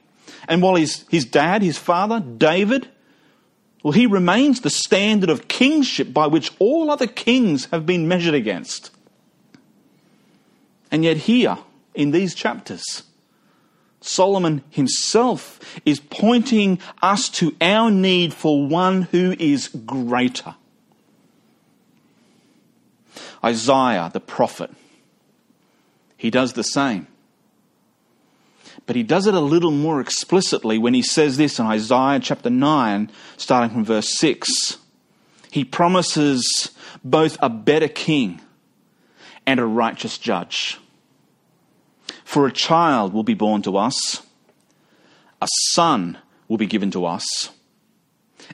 And 0.48 0.62
while 0.62 0.76
his, 0.76 1.04
his 1.10 1.24
dad, 1.24 1.62
his 1.62 1.78
father, 1.78 2.20
David, 2.20 2.88
well, 3.82 3.92
he 3.92 4.06
remains 4.06 4.60
the 4.60 4.70
standard 4.70 5.30
of 5.30 5.48
kingship 5.48 6.12
by 6.12 6.26
which 6.26 6.52
all 6.58 6.90
other 6.90 7.06
kings 7.06 7.66
have 7.66 7.86
been 7.86 8.08
measured 8.08 8.34
against. 8.34 8.90
And 10.90 11.04
yet, 11.04 11.16
here, 11.16 11.58
in 11.94 12.10
these 12.10 12.34
chapters, 12.34 13.04
Solomon 14.00 14.62
himself 14.70 15.60
is 15.84 16.00
pointing 16.00 16.78
us 17.02 17.28
to 17.30 17.56
our 17.60 17.90
need 17.90 18.32
for 18.32 18.66
one 18.66 19.02
who 19.02 19.34
is 19.38 19.68
greater. 19.68 20.54
Isaiah, 23.44 24.10
the 24.12 24.20
prophet, 24.20 24.70
he 26.16 26.30
does 26.30 26.54
the 26.54 26.64
same. 26.64 27.06
But 28.86 28.94
he 28.94 29.02
does 29.02 29.26
it 29.26 29.34
a 29.34 29.40
little 29.40 29.72
more 29.72 30.00
explicitly 30.00 30.78
when 30.78 30.94
he 30.94 31.02
says 31.02 31.36
this 31.36 31.58
in 31.58 31.66
Isaiah 31.66 32.20
chapter 32.20 32.50
9, 32.50 33.10
starting 33.36 33.70
from 33.70 33.84
verse 33.84 34.16
6. 34.16 34.78
He 35.50 35.64
promises 35.64 36.70
both 37.04 37.36
a 37.42 37.50
better 37.50 37.88
king 37.88 38.40
and 39.44 39.58
a 39.58 39.66
righteous 39.66 40.18
judge. 40.18 40.78
For 42.24 42.46
a 42.46 42.52
child 42.52 43.12
will 43.12 43.24
be 43.24 43.34
born 43.34 43.62
to 43.62 43.76
us, 43.76 44.22
a 45.42 45.48
son 45.70 46.18
will 46.48 46.56
be 46.56 46.66
given 46.66 46.90
to 46.92 47.06
us, 47.06 47.50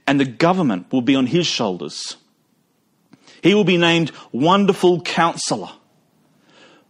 and 0.06 0.18
the 0.18 0.24
government 0.24 0.86
will 0.90 1.02
be 1.02 1.14
on 1.14 1.26
his 1.26 1.46
shoulders. 1.46 2.16
He 3.42 3.54
will 3.54 3.64
be 3.64 3.76
named 3.76 4.12
Wonderful 4.30 5.02
Counselor, 5.02 5.70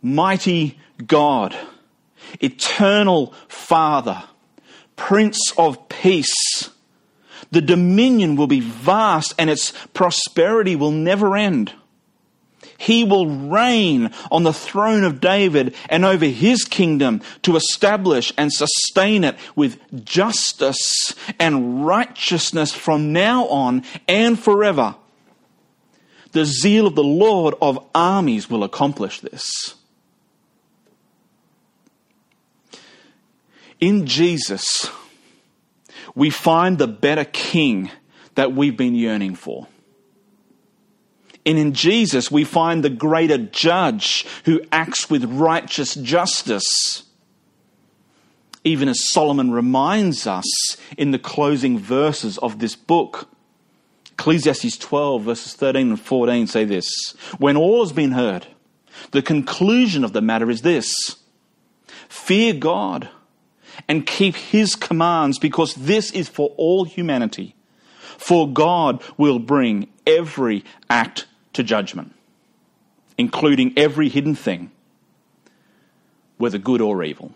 Mighty 0.00 0.78
God 1.06 1.56
eternal 2.40 3.34
Father, 3.48 4.24
Prince 4.96 5.52
of 5.56 5.88
Peace. 5.88 6.70
The 7.50 7.60
dominion 7.60 8.36
will 8.36 8.46
be 8.46 8.60
vast 8.60 9.34
and 9.38 9.50
its 9.50 9.72
prosperity 9.92 10.74
will 10.74 10.90
never 10.90 11.36
end. 11.36 11.72
He 12.78 13.04
will 13.04 13.28
reign 13.28 14.10
on 14.30 14.42
the 14.42 14.52
throne 14.52 15.04
of 15.04 15.20
David 15.20 15.74
and 15.88 16.04
over 16.04 16.26
his 16.26 16.64
kingdom 16.64 17.20
to 17.42 17.54
establish 17.54 18.32
and 18.36 18.52
sustain 18.52 19.22
it 19.22 19.36
with 19.54 19.78
justice 20.04 21.14
and 21.38 21.86
righteousness 21.86 22.72
from 22.72 23.12
now 23.12 23.46
on 23.46 23.84
and 24.08 24.36
forever. 24.36 24.96
The 26.32 26.44
zeal 26.44 26.86
of 26.86 26.96
the 26.96 27.04
Lord 27.04 27.54
of 27.62 27.86
armies 27.94 28.50
will 28.50 28.64
accomplish 28.64 29.20
this. 29.20 29.74
In 33.82 34.06
Jesus, 34.06 34.88
we 36.14 36.30
find 36.30 36.78
the 36.78 36.86
better 36.86 37.24
king 37.24 37.90
that 38.36 38.52
we've 38.52 38.76
been 38.76 38.94
yearning 38.94 39.34
for. 39.34 39.66
And 41.44 41.58
in 41.58 41.74
Jesus, 41.74 42.30
we 42.30 42.44
find 42.44 42.84
the 42.84 42.90
greater 42.90 43.38
judge 43.38 44.24
who 44.44 44.60
acts 44.70 45.10
with 45.10 45.24
righteous 45.24 45.96
justice. 45.96 47.02
Even 48.62 48.88
as 48.88 49.10
Solomon 49.10 49.50
reminds 49.50 50.28
us 50.28 50.76
in 50.96 51.10
the 51.10 51.18
closing 51.18 51.76
verses 51.76 52.38
of 52.38 52.60
this 52.60 52.76
book. 52.76 53.28
Ecclesiastes 54.12 54.76
12, 54.76 55.22
verses 55.22 55.54
13 55.54 55.90
and 55.90 56.00
14 56.00 56.46
say 56.46 56.64
this 56.64 57.16
When 57.38 57.56
all 57.56 57.82
has 57.82 57.92
been 57.92 58.12
heard, 58.12 58.46
the 59.10 59.22
conclusion 59.22 60.04
of 60.04 60.12
the 60.12 60.22
matter 60.22 60.48
is 60.50 60.62
this 60.62 61.16
Fear 62.08 62.54
God 62.54 63.08
and 63.88 64.06
keep 64.06 64.34
his 64.36 64.74
commands 64.74 65.38
because 65.38 65.74
this 65.74 66.10
is 66.12 66.28
for 66.28 66.52
all 66.56 66.84
humanity. 66.84 67.54
For 68.18 68.48
God 68.48 69.02
will 69.16 69.38
bring 69.38 69.88
every 70.06 70.64
act 70.88 71.26
to 71.54 71.62
judgment, 71.62 72.14
including 73.18 73.72
every 73.76 74.08
hidden 74.08 74.34
thing, 74.34 74.70
whether 76.38 76.58
good 76.58 76.80
or 76.80 77.02
evil. 77.02 77.32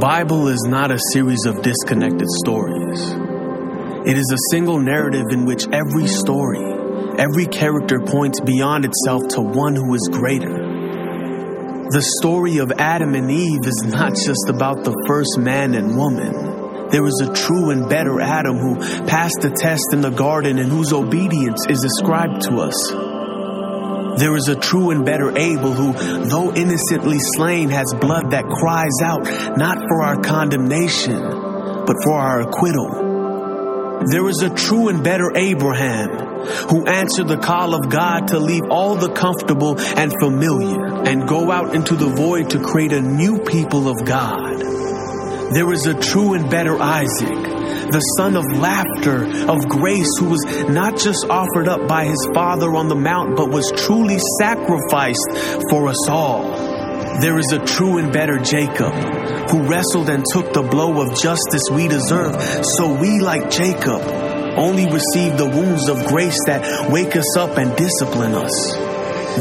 Bible 0.00 0.48
is 0.48 0.64
not 0.66 0.90
a 0.90 0.98
series 1.12 1.44
of 1.44 1.60
disconnected 1.60 2.26
stories. 2.42 3.12
It 4.08 4.16
is 4.16 4.32
a 4.32 4.50
single 4.50 4.80
narrative 4.80 5.26
in 5.30 5.44
which 5.44 5.68
every 5.70 6.06
story, 6.06 6.64
every 7.18 7.44
character 7.44 8.00
points 8.00 8.40
beyond 8.40 8.86
itself 8.86 9.28
to 9.34 9.42
one 9.42 9.76
who 9.76 9.94
is 9.94 10.08
greater. 10.10 10.56
The 11.90 12.00
story 12.18 12.58
of 12.58 12.72
Adam 12.78 13.14
and 13.14 13.30
Eve 13.30 13.66
is 13.66 13.82
not 13.84 14.14
just 14.14 14.48
about 14.48 14.84
the 14.84 14.96
first 15.06 15.36
man 15.38 15.74
and 15.74 15.94
woman. 15.94 16.88
There 16.88 17.06
is 17.06 17.20
a 17.20 17.34
true 17.34 17.68
and 17.68 17.86
better 17.86 18.22
Adam 18.22 18.56
who 18.56 18.76
passed 19.04 19.40
the 19.42 19.50
test 19.50 19.84
in 19.92 20.00
the 20.00 20.08
garden 20.08 20.58
and 20.58 20.72
whose 20.72 20.94
obedience 20.94 21.66
is 21.68 21.84
ascribed 21.84 22.40
to 22.44 22.60
us. 22.60 23.09
There 24.18 24.36
is 24.36 24.48
a 24.48 24.56
true 24.56 24.90
and 24.90 25.04
better 25.04 25.36
Abel 25.36 25.72
who, 25.72 25.92
though 26.24 26.52
innocently 26.52 27.18
slain, 27.36 27.70
has 27.70 27.94
blood 28.00 28.32
that 28.32 28.44
cries 28.44 29.00
out 29.02 29.56
not 29.56 29.78
for 29.78 30.02
our 30.02 30.20
condemnation, 30.20 31.20
but 31.20 31.96
for 32.04 32.14
our 32.14 32.40
acquittal. 32.40 33.10
There 34.10 34.28
is 34.28 34.40
a 34.42 34.48
true 34.48 34.88
and 34.88 35.04
better 35.04 35.30
Abraham 35.36 36.08
who 36.70 36.86
answered 36.86 37.28
the 37.28 37.36
call 37.36 37.74
of 37.74 37.90
God 37.90 38.28
to 38.28 38.38
leave 38.38 38.64
all 38.70 38.96
the 38.96 39.12
comfortable 39.12 39.78
and 39.78 40.12
familiar 40.18 41.02
and 41.04 41.28
go 41.28 41.50
out 41.50 41.74
into 41.74 41.94
the 41.94 42.08
void 42.08 42.50
to 42.50 42.60
create 42.60 42.92
a 42.92 43.02
new 43.02 43.40
people 43.40 43.88
of 43.88 44.04
God. 44.06 44.89
There 45.52 45.72
is 45.72 45.86
a 45.86 45.94
true 45.94 46.34
and 46.34 46.48
better 46.50 46.80
Isaac 46.80 47.60
the 47.90 48.00
son 48.18 48.36
of 48.36 48.44
laughter, 48.56 49.26
of 49.50 49.68
grace, 49.68 50.08
who 50.18 50.30
was 50.30 50.44
not 50.68 50.96
just 50.96 51.26
offered 51.28 51.66
up 51.66 51.88
by 51.88 52.04
his 52.04 52.28
father 52.32 52.74
on 52.76 52.88
the 52.88 52.94
mount, 52.94 53.36
but 53.36 53.50
was 53.50 53.70
truly 53.74 54.18
sacrificed 54.38 55.26
for 55.70 55.88
us 55.88 56.08
all. 56.08 56.54
There 57.20 57.38
is 57.38 57.50
a 57.52 57.64
true 57.64 57.98
and 57.98 58.12
better 58.12 58.38
Jacob 58.38 58.94
who 59.50 59.66
wrestled 59.68 60.08
and 60.08 60.24
took 60.32 60.52
the 60.52 60.62
blow 60.62 61.02
of 61.02 61.18
justice 61.20 61.62
we 61.70 61.88
deserve, 61.88 62.40
so 62.78 62.94
we, 62.94 63.18
like 63.18 63.50
Jacob, 63.50 64.02
only 64.56 64.86
receive 64.86 65.36
the 65.36 65.50
wounds 65.50 65.88
of 65.88 66.06
grace 66.06 66.38
that 66.46 66.90
wake 66.90 67.16
us 67.16 67.36
up 67.36 67.58
and 67.58 67.74
discipline 67.76 68.34
us. 68.34 68.72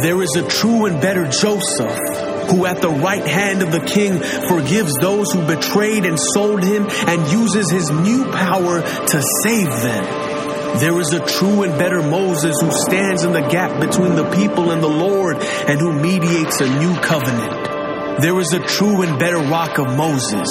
There 0.02 0.22
is 0.22 0.36
a 0.36 0.48
true 0.48 0.86
and 0.86 1.00
better 1.02 1.26
Joseph 1.28 2.29
who 2.50 2.66
at 2.66 2.82
the 2.82 2.90
right 2.90 3.26
hand 3.26 3.62
of 3.62 3.72
the 3.72 3.80
king 3.80 4.20
forgives 4.48 4.94
those 5.02 5.32
who 5.32 5.46
betrayed 5.46 6.06
and 6.06 6.18
sold 6.34 6.64
him 6.64 6.88
and 7.08 7.32
uses 7.32 7.72
his 7.72 7.90
new 7.90 8.26
power 8.32 8.82
to 8.82 9.24
save 9.44 9.70
them. 9.82 10.40
There 10.80 11.00
is 11.00 11.12
a 11.14 11.26
true 11.26 11.64
and 11.64 11.78
better 11.78 12.02
Moses 12.02 12.56
who 12.62 12.72
stands 12.72 13.24
in 13.24 13.34
the 13.34 13.42
gap 13.42 13.82
between 13.82 14.16
the 14.16 14.30
people 14.32 14.72
and 14.72 14.82
the 14.82 14.88
Lord 14.88 15.38
and 15.38 15.80
who 15.80 15.92
mediates 15.92 16.62
a 16.62 16.80
new 16.80 16.96
covenant. 17.02 18.22
There 18.22 18.40
is 18.40 18.54
a 18.54 18.60
true 18.60 19.02
and 19.02 19.18
better 19.18 19.40
rock 19.40 19.78
of 19.78 19.96
Moses 19.96 20.48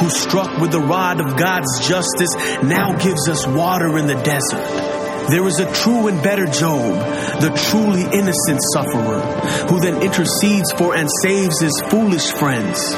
who 0.00 0.10
struck 0.10 0.60
with 0.60 0.72
the 0.72 0.80
rod 0.80 1.20
of 1.20 1.36
God's 1.36 1.86
justice 1.86 2.34
now 2.62 2.96
gives 2.96 3.28
us 3.28 3.46
water 3.46 3.96
in 3.98 4.06
the 4.06 4.14
desert. 4.14 5.01
There 5.28 5.46
is 5.46 5.58
a 5.60 5.72
true 5.72 6.08
and 6.08 6.22
better 6.22 6.46
Job, 6.46 6.94
the 7.40 7.50
truly 7.70 8.02
innocent 8.02 8.60
sufferer, 8.72 9.20
who 9.68 9.80
then 9.80 10.02
intercedes 10.02 10.72
for 10.72 10.94
and 10.94 11.08
saves 11.22 11.60
his 11.60 11.82
foolish 11.88 12.30
friends. 12.32 12.92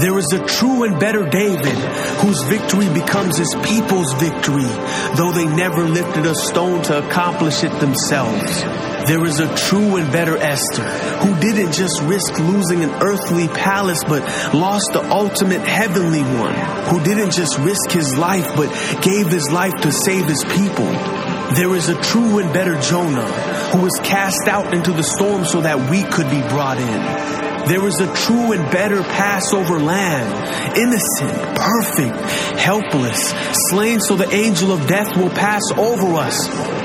There 0.00 0.16
is 0.18 0.32
a 0.32 0.46
true 0.46 0.84
and 0.84 1.00
better 1.00 1.28
David, 1.28 1.74
whose 2.22 2.40
victory 2.44 2.88
becomes 2.92 3.36
his 3.36 3.52
people's 3.64 4.12
victory, 4.14 4.70
though 5.16 5.32
they 5.32 5.46
never 5.46 5.82
lifted 5.84 6.24
a 6.24 6.34
stone 6.34 6.82
to 6.84 7.04
accomplish 7.04 7.64
it 7.64 7.72
themselves. 7.80 8.62
There 9.08 9.24
is 9.24 9.40
a 9.40 9.52
true 9.56 9.96
and 9.96 10.12
better 10.12 10.36
Esther, 10.36 10.84
who 10.84 11.40
didn't 11.40 11.72
just 11.72 12.00
risk 12.02 12.38
losing 12.38 12.84
an 12.84 12.90
earthly 13.02 13.48
palace, 13.48 14.04
but 14.06 14.22
lost 14.54 14.90
the 14.92 15.02
ultimate 15.10 15.62
heavenly 15.62 16.22
one, 16.22 16.54
who 16.90 17.02
didn't 17.02 17.32
just 17.32 17.58
risk 17.58 17.90
his 17.90 18.16
life, 18.16 18.46
but 18.54 18.68
gave 19.02 19.26
his 19.28 19.50
life 19.50 19.74
to 19.80 19.90
save 19.90 20.26
his 20.26 20.44
people. 20.44 21.17
There 21.54 21.74
is 21.74 21.88
a 21.88 22.00
true 22.00 22.38
and 22.38 22.52
better 22.52 22.78
Jonah 22.80 23.26
who 23.72 23.82
was 23.82 23.98
cast 24.02 24.48
out 24.48 24.74
into 24.74 24.92
the 24.92 25.02
storm 25.02 25.44
so 25.46 25.62
that 25.62 25.90
we 25.90 26.02
could 26.02 26.28
be 26.30 26.40
brought 26.42 26.78
in. 26.78 27.38
There 27.68 27.86
is 27.86 28.00
a 28.00 28.14
true 28.14 28.52
and 28.52 28.70
better 28.70 29.02
Passover 29.02 29.78
lamb, 29.78 30.28
innocent, 30.76 31.56
perfect, 31.56 32.16
helpless, 32.58 33.34
slain 33.70 34.00
so 34.00 34.16
the 34.16 34.30
angel 34.30 34.72
of 34.72 34.86
death 34.86 35.16
will 35.16 35.30
pass 35.30 35.62
over 35.76 36.16
us. 36.16 36.36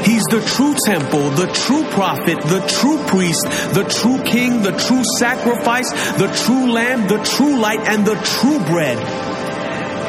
He's 0.06 0.24
the 0.24 0.42
true 0.56 0.76
temple, 0.86 1.30
the 1.32 1.48
true 1.48 1.84
prophet, 1.92 2.42
the 2.42 2.66
true 2.68 3.04
priest, 3.06 3.44
the 3.74 3.84
true 3.84 4.24
king, 4.24 4.62
the 4.62 4.72
true 4.72 5.04
sacrifice, 5.20 5.90
the 6.18 6.28
true 6.46 6.72
lamb, 6.72 7.08
the 7.08 7.24
true 7.24 7.60
light, 7.60 7.80
and 7.88 8.06
the 8.06 8.16
true 8.16 8.60
bread. 8.66 9.43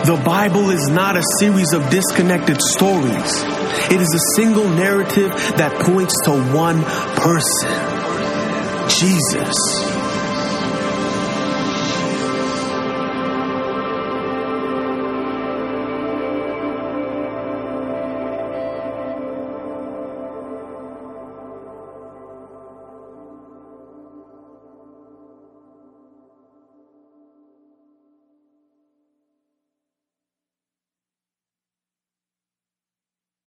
The 0.04 0.22
Bible 0.22 0.68
is 0.68 0.86
not 0.90 1.16
a 1.16 1.22
series 1.40 1.72
of 1.72 1.88
disconnected 1.88 2.60
stories. 2.76 3.42
It 3.90 4.02
is 4.02 4.14
a 4.14 4.36
single 4.36 4.68
narrative 4.68 5.30
that 5.56 5.80
points 5.80 6.12
to 6.26 6.32
one 6.52 6.82
person 7.16 7.94
Jesus. 8.90 9.93